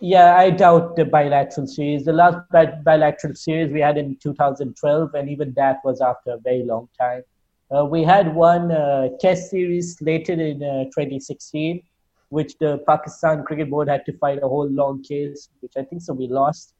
[0.00, 2.04] yeah, I doubt the bilateral series.
[2.04, 6.38] The last bi- bilateral series we had in 2012, and even that was after a
[6.38, 7.22] very long time.
[7.70, 11.82] Uh, we had one uh, test series slated in uh, 2016,
[12.30, 16.00] which the Pakistan Cricket Board had to fight a whole long case, which I think
[16.00, 16.72] so we lost,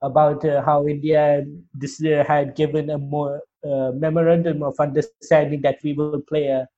[0.00, 5.80] about uh, how India this year had given a more uh, memorandum of understanding that
[5.82, 6.68] we will play a,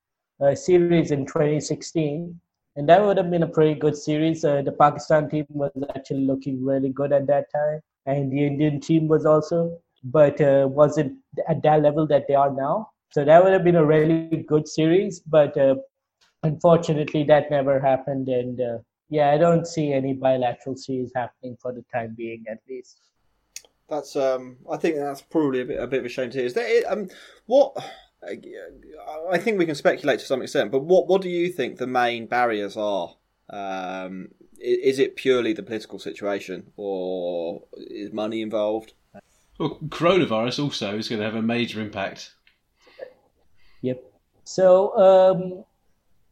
[0.40, 2.40] a series in 2016.
[2.76, 4.42] And that would have been a pretty good series.
[4.42, 8.80] Uh, the Pakistan team was actually looking really good at that time, and the Indian
[8.80, 12.88] team was also, but wasn't at that level that they are now.
[13.10, 15.76] So that would have been a really good series, but uh,
[16.42, 18.28] unfortunately, that never happened.
[18.28, 22.58] And uh, yeah, I don't see any bilateral series happening for the time being, at
[22.68, 22.98] least.
[23.88, 24.58] That's um.
[24.70, 26.46] I think that's probably a bit a bit of a shame to hear.
[26.46, 27.08] Is there um
[27.46, 27.76] what?
[29.32, 31.86] I think we can speculate to some extent, but what what do you think the
[31.86, 33.16] main barriers are?
[33.48, 38.92] Um, i- is it purely the political situation, or is money involved?
[39.58, 42.34] Well, coronavirus also is going to have a major impact.
[43.82, 44.02] Yep.
[44.44, 45.64] So um,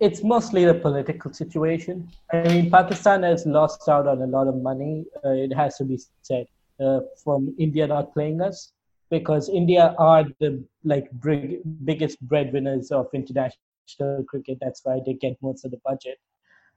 [0.01, 2.09] it's mostly the political situation.
[2.33, 5.05] I mean, Pakistan has lost out on a lot of money.
[5.25, 6.47] Uh, it has to be said
[6.81, 8.73] uh, from India not playing us
[9.11, 14.59] because India are the like big, biggest breadwinners of international cricket.
[14.61, 16.19] That's why they get most of the budget.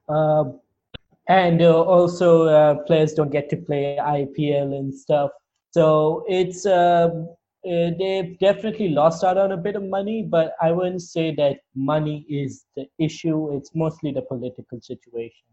[0.08, 0.60] Um,
[1.28, 5.30] and uh, also uh, players don't get to play IPL and stuff.
[5.70, 7.28] So it's um,
[7.64, 11.60] uh, they've definitely lost out on a bit of money, but I wouldn't say that
[11.76, 13.56] money is the issue.
[13.56, 15.46] It's mostly the political situation,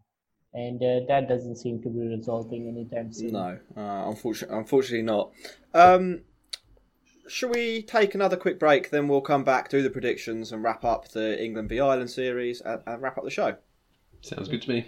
[0.52, 3.32] and uh, that doesn't seem to be resolving anytime soon.
[3.32, 5.30] No, uh, unfortunately, unfortunately not.
[5.72, 6.22] Um,
[7.28, 8.90] shall we take another quick break?
[8.90, 12.60] Then we'll come back, do the predictions, and wrap up the England v Ireland series,
[12.60, 13.56] and, and wrap up the show.
[14.22, 14.86] Sounds good to me.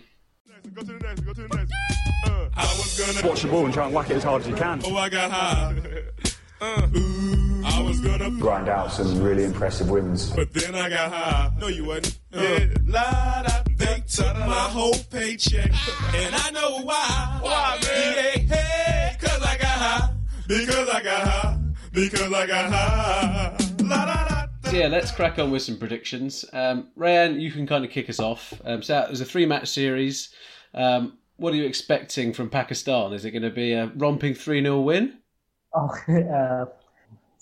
[3.25, 4.83] Watch the ball and try and whack it as hard as you can.
[4.85, 6.03] Oh, I got high.
[6.63, 10.31] Uh, ooh, I was gonna Grind out some really impressive wins.
[10.31, 11.51] but then I got high.
[11.59, 12.21] No, you wasn't.
[12.31, 15.73] Yeah, la, da, they took my whole paycheck,
[16.15, 17.39] and I know why.
[17.43, 18.15] Why, man?
[18.47, 20.15] Yeah, hey, cause I got high.
[20.47, 21.59] Because I got high.
[21.93, 23.57] Because I got high.
[23.83, 24.71] La, da, da, da.
[24.71, 26.45] So yeah, let's crack on with some predictions.
[26.53, 28.55] Um, Raiyan, you can kind of kick us off.
[28.65, 30.29] Um, so there's a three-match series.
[30.75, 33.13] Um, what are you expecting from Pakistan?
[33.15, 35.19] Is it going to be a romping 3 0 win?
[35.75, 36.67] Oh, uh,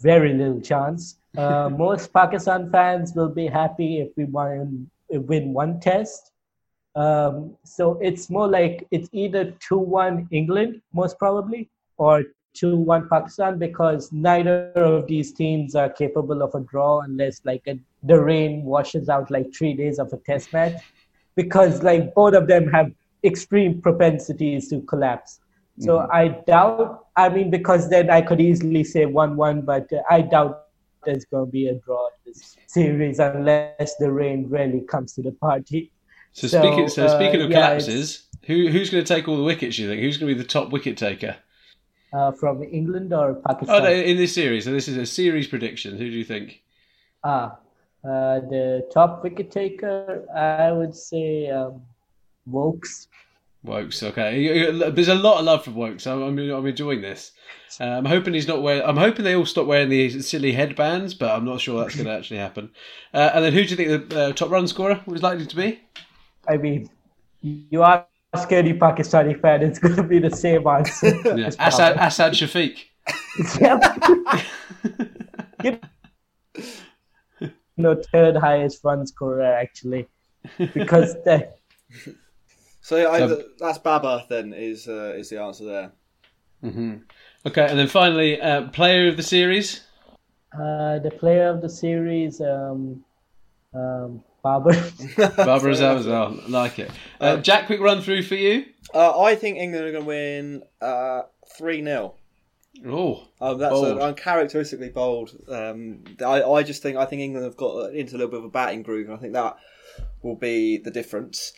[0.00, 1.16] very little chance.
[1.36, 6.32] Uh, most Pakistan fans will be happy if we win, win one test.
[6.94, 11.68] Um, so it's more like it's either 2 1 England, most probably,
[11.98, 12.24] or
[12.54, 17.62] 2 1 Pakistan, because neither of these teams are capable of a draw unless like
[17.68, 20.80] a, the rain washes out like three days of a test match.
[21.36, 22.90] Because like both of them have
[23.22, 25.40] extreme propensities to collapse.
[25.78, 27.06] So I doubt.
[27.24, 30.66] I mean, because then I could easily say one-one, but uh, I doubt
[31.04, 35.22] there's going to be a draw in this series unless the rain really comes to
[35.22, 35.92] the party.
[36.32, 39.42] So, speaking, so uh, speaking of yeah, collapses, who, who's going to take all the
[39.42, 39.78] wickets?
[39.78, 41.36] You think who's going to be the top wicket taker?
[42.12, 43.76] uh, from England or Pakistan.
[43.76, 44.64] Oh, no, in this series.
[44.64, 45.96] So this is a series prediction.
[45.96, 46.62] Who do you think?
[47.22, 47.58] Ah,
[48.04, 51.82] uh, the top wicket taker, I would say um,
[52.46, 53.08] Woakes.
[53.62, 54.02] Woakes.
[54.02, 56.06] Okay, there's a lot of love for Woakes.
[56.06, 57.32] I'm, I'm, I'm enjoying this.
[57.78, 58.82] Uh, I'm hoping he's not wearing.
[58.82, 62.06] I'm hoping they all stop wearing these silly headbands, but I'm not sure that's going
[62.06, 62.70] to actually happen.
[63.12, 65.56] Uh, and then who do you think the uh, top run scorer was likely to
[65.56, 65.80] be?
[66.48, 66.88] I mean,
[67.42, 71.14] you are a any Pakistani fan, it's going to be the same answer.
[71.36, 71.50] Yeah.
[71.58, 71.96] Asad.
[71.96, 72.78] Asad Shafiq.
[75.62, 75.78] You
[77.76, 80.06] know, third highest run scorer actually,
[80.74, 81.50] because the,
[82.80, 84.24] So, I, So- that's Babar.
[84.28, 85.92] Then is uh, is the answer there?
[86.62, 86.96] hmm
[87.46, 89.80] Okay, and then finally, uh, player of the series.
[90.52, 93.02] uh, the player of the series, um,
[93.74, 94.74] um, Babar.
[95.36, 96.38] Barbara as well.
[96.48, 96.90] Like it.
[97.20, 98.64] Uh, Jack, quick run through for you.
[98.94, 101.22] Uh, I think England are going to win uh,
[101.56, 102.14] three 0
[102.86, 103.98] Oh, Oh, that's Bold.
[103.98, 105.30] a, uncharacteristically bold.
[105.48, 108.44] Um, I, I just think I think England have got into a little bit of
[108.44, 109.56] a batting groove, and I think that
[110.22, 111.52] will be the difference.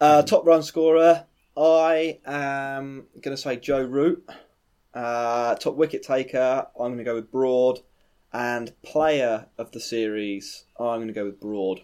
[0.00, 1.24] Uh, top run scorer,
[1.56, 4.28] I am going to say Joe Root.
[4.92, 7.80] Uh, top wicket taker, I'm going to go with Broad,
[8.32, 11.80] and player of the series, I'm going to go with Broad.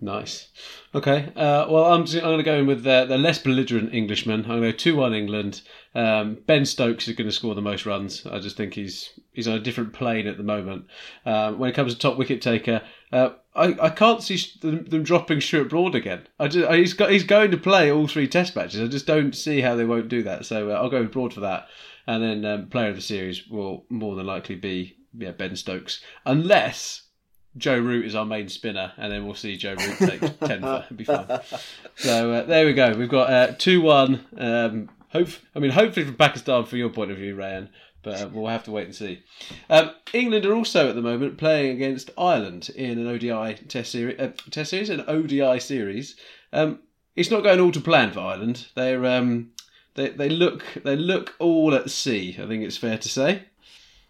[0.00, 0.48] Nice.
[0.94, 1.32] Okay.
[1.36, 4.42] Uh, well, I'm, I'm going to go in with the, the less belligerent Englishman.
[4.42, 5.62] I'm going to go two one England.
[5.94, 8.26] Um, ben Stokes is going to score the most runs.
[8.26, 10.86] I just think he's he's on a different plane at the moment.
[11.24, 12.82] Um, when it comes to top wicket taker,
[13.12, 16.26] uh, I, I can't see them, them dropping Stuart Broad again.
[16.40, 18.80] I just, I, he's got he's going to play all three Test matches.
[18.80, 20.44] I just don't see how they won't do that.
[20.46, 21.68] So uh, I'll go with Broad for that.
[22.06, 26.02] And then um, player of the series will more than likely be yeah Ben Stokes,
[26.26, 27.02] unless
[27.56, 30.60] Joe Root is our main spinner, and then we'll see Joe Root take ten.
[30.60, 31.40] for- It'll be fun.
[31.96, 32.92] So uh, there we go.
[32.96, 34.26] We've got uh, two one.
[34.36, 37.68] Um, hope I mean hopefully from Pakistan from your point of view, Raiyan,
[38.04, 39.22] but uh, we'll have to wait and see.
[39.68, 44.20] Um, England are also at the moment playing against Ireland in an ODI Test series.
[44.20, 46.16] Uh, test series, an ODI series.
[46.52, 46.80] Um,
[47.16, 48.66] it's not going all to plan for Ireland.
[48.74, 49.52] They're um,
[49.94, 52.36] they they look they look all at sea.
[52.40, 53.44] I think it's fair to say.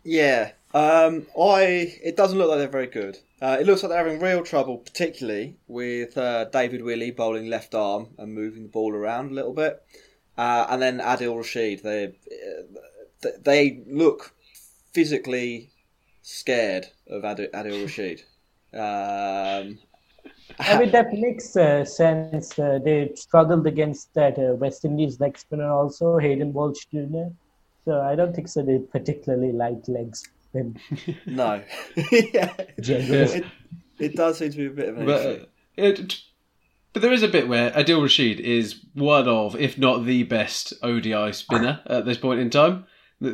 [0.02, 1.94] Yeah, um, I.
[2.02, 3.18] It doesn't look like they're very good.
[3.40, 7.74] Uh, it looks like they're having real trouble, particularly with uh, David Willey bowling left
[7.74, 9.82] arm and moving the ball around a little bit,
[10.38, 11.82] uh, and then Adil Rashid.
[11.82, 12.16] They th-
[13.44, 14.34] they look
[14.92, 15.70] physically
[16.22, 18.22] scared of Adil, Adil Rashid.
[18.72, 19.78] Um,
[20.58, 22.58] I mean, that makes uh, sense.
[22.58, 27.28] Uh, they struggled against that uh, West Indies leg spinner also, Hayden Walsh Jr.
[27.84, 28.62] So I don't think so.
[28.62, 30.22] They particularly like legs.
[30.48, 30.78] spin.
[31.26, 31.62] no,
[32.12, 33.38] yeah, Generally.
[33.38, 33.44] it,
[33.98, 35.42] it does seem to be a bit of an But, issue.
[35.42, 36.16] uh, it,
[36.92, 40.72] but there is a bit where Adil Rashid is one of, if not the best
[40.82, 42.86] ODI spinner at this point in time.
[43.20, 43.30] The,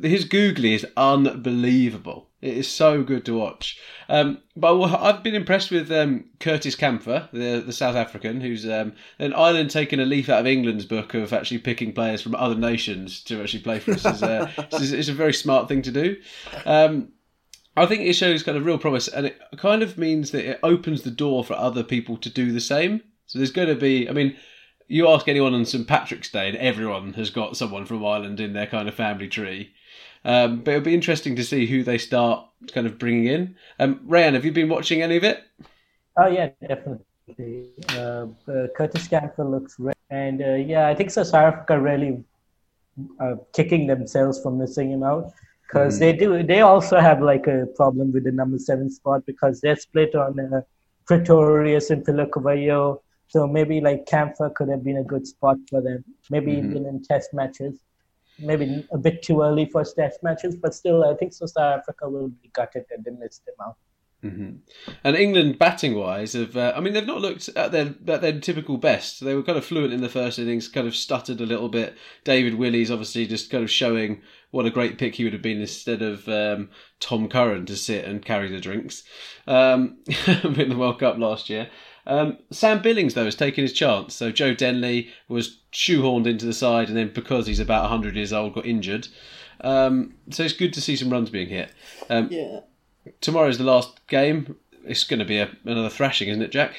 [0.00, 2.28] the his googly is unbelievable.
[2.40, 3.78] It is so good to watch.
[4.08, 8.94] Um, but I've been impressed with um, Curtis Campher, the the South African, who's um,
[9.18, 12.54] an Ireland taking a leaf out of England's book of actually picking players from other
[12.54, 14.04] nations to actually play for us.
[14.04, 16.16] is, uh, it's, it's a very smart thing to do.
[16.64, 17.12] Um,
[17.76, 20.60] I think it shows kind of real promise, and it kind of means that it
[20.62, 23.02] opens the door for other people to do the same.
[23.26, 24.36] So there's going to be, I mean,
[24.92, 28.52] you ask anyone on St Patrick's Day, and everyone has got someone from Ireland in
[28.52, 29.72] their kind of family tree.
[30.24, 33.56] Um, but it'll be interesting to see who they start kind of bringing in.
[33.78, 35.42] Um, Raiyan, have you been watching any of it?
[36.16, 37.04] Oh yeah, definitely.
[37.90, 41.22] Uh, uh, Curtis Campher looks great, and uh, yeah, I think so.
[41.22, 42.22] South Africa really
[43.18, 45.32] uh, kicking themselves for missing him out
[45.66, 46.00] because Mhm.
[46.00, 46.42] they do.
[46.42, 50.38] They also have like a problem with the number seven spot because they're split on
[50.38, 50.60] uh,
[51.06, 53.00] Pretorius and Phehlukwayo.
[53.32, 56.04] So maybe like Campher could have been a good spot for them.
[56.30, 56.62] Maybe Mhm.
[56.68, 57.80] even in test matches.
[58.38, 61.46] Maybe a bit too early for test matches, but still, I think so.
[61.46, 63.76] South Africa will be gutted that they missed him out.
[64.22, 64.50] hmm
[65.02, 68.38] And England, batting wise, have uh, I mean they've not looked at their at their
[68.40, 69.24] typical best.
[69.24, 71.96] They were kind of fluent in the first innings, kind of stuttered a little bit.
[72.24, 74.22] David Willey's obviously just kind of showing
[74.52, 76.70] what a great pick he would have been instead of um,
[77.00, 79.02] Tom Curran to sit and carry the drinks
[79.48, 81.68] um, in the World Cup last year.
[82.06, 84.14] Um, Sam Billings though has taken his chance.
[84.14, 88.32] So Joe Denly was shoehorned into the side, and then because he's about hundred years
[88.32, 89.08] old, got injured.
[89.60, 91.72] Um, so it's good to see some runs being hit.
[92.10, 92.60] Um, yeah.
[93.20, 94.56] tomorrow's the last game.
[94.84, 96.74] It's going to be a, another thrashing, isn't it, Jack?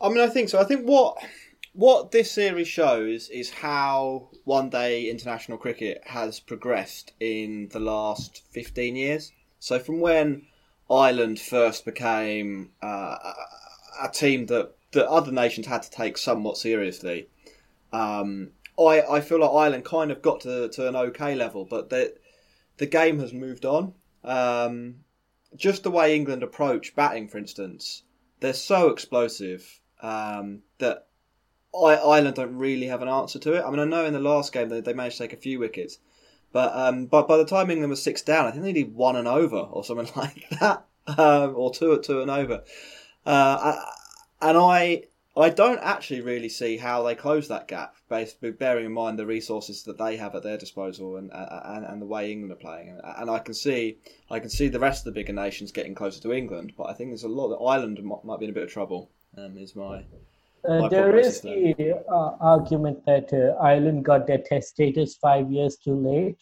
[0.00, 0.58] I mean, I think so.
[0.60, 1.16] I think what
[1.72, 8.42] what this series shows is how one day international cricket has progressed in the last
[8.50, 9.32] 15 years.
[9.60, 10.42] So, from when
[10.90, 13.16] Ireland first became uh,
[14.02, 17.28] a team that, that other nations had to take somewhat seriously,
[17.92, 21.90] um, I, I feel like Ireland kind of got to, to an okay level, but
[21.90, 22.14] the,
[22.76, 23.94] the game has moved on.
[24.24, 24.96] Um,
[25.56, 28.02] just the way England approach batting, for instance,
[28.40, 31.06] they're so explosive um, that
[31.74, 33.64] I, Ireland don't really have an answer to it.
[33.64, 35.58] I mean, I know in the last game they, they managed to take a few
[35.58, 35.98] wickets,
[36.52, 39.16] but um, but by the time England was six down, I think they needed one
[39.16, 42.62] and over or something like that, um, or two two and over.
[43.26, 43.92] Uh, I-
[44.40, 45.04] and I
[45.36, 49.26] I don't actually really see how they close that gap, based bearing in mind the
[49.26, 52.88] resources that they have at their disposal and and, and the way England are playing.
[52.88, 53.98] And, and I can see
[54.30, 56.94] I can see the rest of the bigger nations getting closer to England, but I
[56.94, 59.10] think there's a lot that Ireland might, might be in a bit of trouble.
[59.36, 60.04] Um, is my
[60.68, 65.94] Uh, there the uh, argument that uh, Ireland got their test status five years too
[65.94, 66.36] late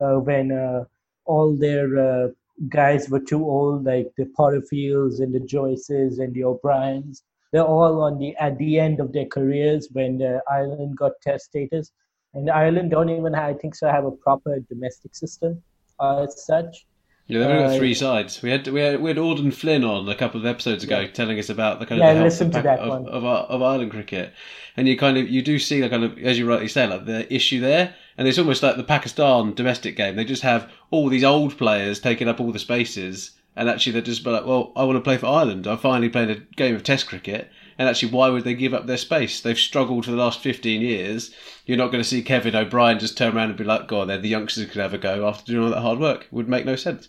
[0.00, 0.84] uh, when uh,
[1.26, 2.28] all their uh,
[2.68, 7.22] guys were too old, like the Porterfields and the Joyces and the O'Briens.
[7.52, 11.46] They're all on the at the end of their careers when uh, Ireland got test
[11.46, 11.92] status,
[12.34, 15.62] and Ireland don't even, I think, so have a proper domestic system
[16.00, 16.86] as such.
[17.28, 18.40] Yeah, they've only got Uh, three sides.
[18.42, 21.38] We had we had, we had Auden Flynn on a couple of episodes ago, telling
[21.38, 23.90] us about the kind Yeah, of the listen to impact that of, of, of, Ireland
[23.90, 24.32] cricket,
[24.78, 27.04] and you kind of you do see the kind of as you rightly say, like
[27.04, 30.16] the issue there, and it's almost like the Pakistan domestic game.
[30.16, 34.00] They just have all these old players taking up all the spaces, and actually they're
[34.00, 35.66] just like, well, I want to play for Ireland.
[35.66, 37.50] I finally played a game of Test cricket.
[37.80, 39.40] And actually, why would they give up their space?
[39.40, 41.32] They've struggled for the last 15 years.
[41.64, 44.18] You're not going to see Kevin O'Brien just turn around and be like, God, they're
[44.18, 46.24] the youngsters who could have a go after doing all that hard work.
[46.24, 47.08] It would make no sense.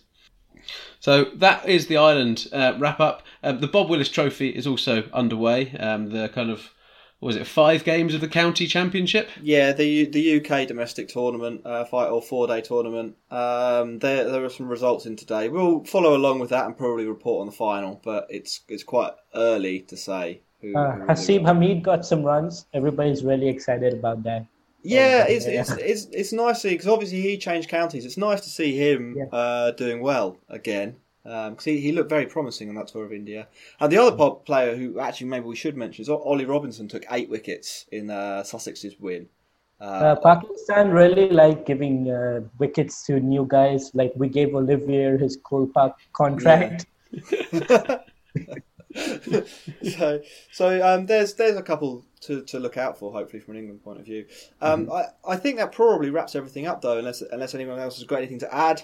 [1.00, 3.22] So that is the Ireland uh, wrap up.
[3.42, 5.72] Um, the Bob Willis Trophy is also underway.
[5.76, 6.70] Um, the kind of
[7.20, 9.28] what was it five games of the county championship?
[9.42, 13.16] Yeah, the the UK domestic tournament, uh, fight or four day tournament.
[13.30, 15.48] Um, there there are some results in today.
[15.48, 19.12] We'll follow along with that and probably report on the final, but it's it's quite
[19.34, 20.42] early to say.
[20.60, 22.66] Who, Uh, who Haseeb Hameed got some runs.
[22.74, 24.46] Everybody's really excited about that.
[24.82, 25.60] Yeah, Oh, it's, yeah.
[25.60, 28.04] it's it's it's nice because obviously he changed counties.
[28.04, 32.68] It's nice to see him uh, doing well again because he, he looked very promising
[32.68, 33.46] on that tour of India.
[33.78, 37.04] And the other pop player who actually maybe we should mention is Ollie Robinson took
[37.10, 39.28] eight wickets in uh, Sussex's win.
[39.80, 43.90] Uh, Pakistan really like giving uh, wickets to new guys.
[43.94, 46.86] Like we gave Olivier his Kolpak contract.
[49.96, 50.20] so,
[50.52, 53.82] so um, there's there's a couple to, to look out for, hopefully from an England
[53.82, 54.26] point of view.
[54.60, 54.92] Um, Mm-hmm.
[54.92, 58.16] I, I think that probably wraps everything up, though, unless unless anyone else has got
[58.18, 58.82] anything to add.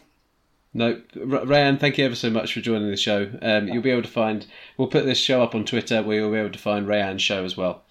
[0.74, 3.30] No, R- Raiyan, thank you ever so much for joining the show.
[3.40, 4.46] Um, you'll be able to find.
[4.76, 7.44] We'll put this show up on Twitter, where you'll be able to find Raiyan's show
[7.44, 7.82] as well.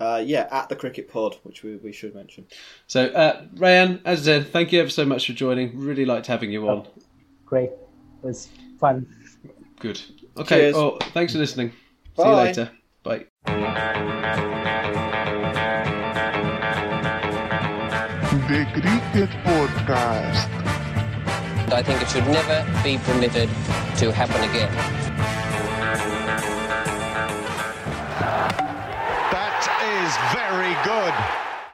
[0.00, 2.46] Uh, yeah, at the Cricket Pod, which we, we should mention.
[2.86, 5.78] So, uh, Raiyan, as I said, thank you ever so much for joining.
[5.78, 6.88] Really liked having you on.
[7.44, 7.70] Great.
[7.70, 7.78] It
[8.22, 9.06] was fun.
[9.78, 10.00] Good.
[10.40, 10.56] Okay.
[10.72, 10.74] Cheers.
[10.76, 11.72] Oh, thanks for listening.
[12.16, 12.22] Bye.
[12.24, 12.70] See you later.
[13.02, 13.26] Bye.
[18.48, 20.48] The Cricket Podcast.
[21.72, 23.48] I think it should never be permitted
[23.98, 24.72] to happen again.
[29.30, 29.60] That
[30.00, 31.39] is very good.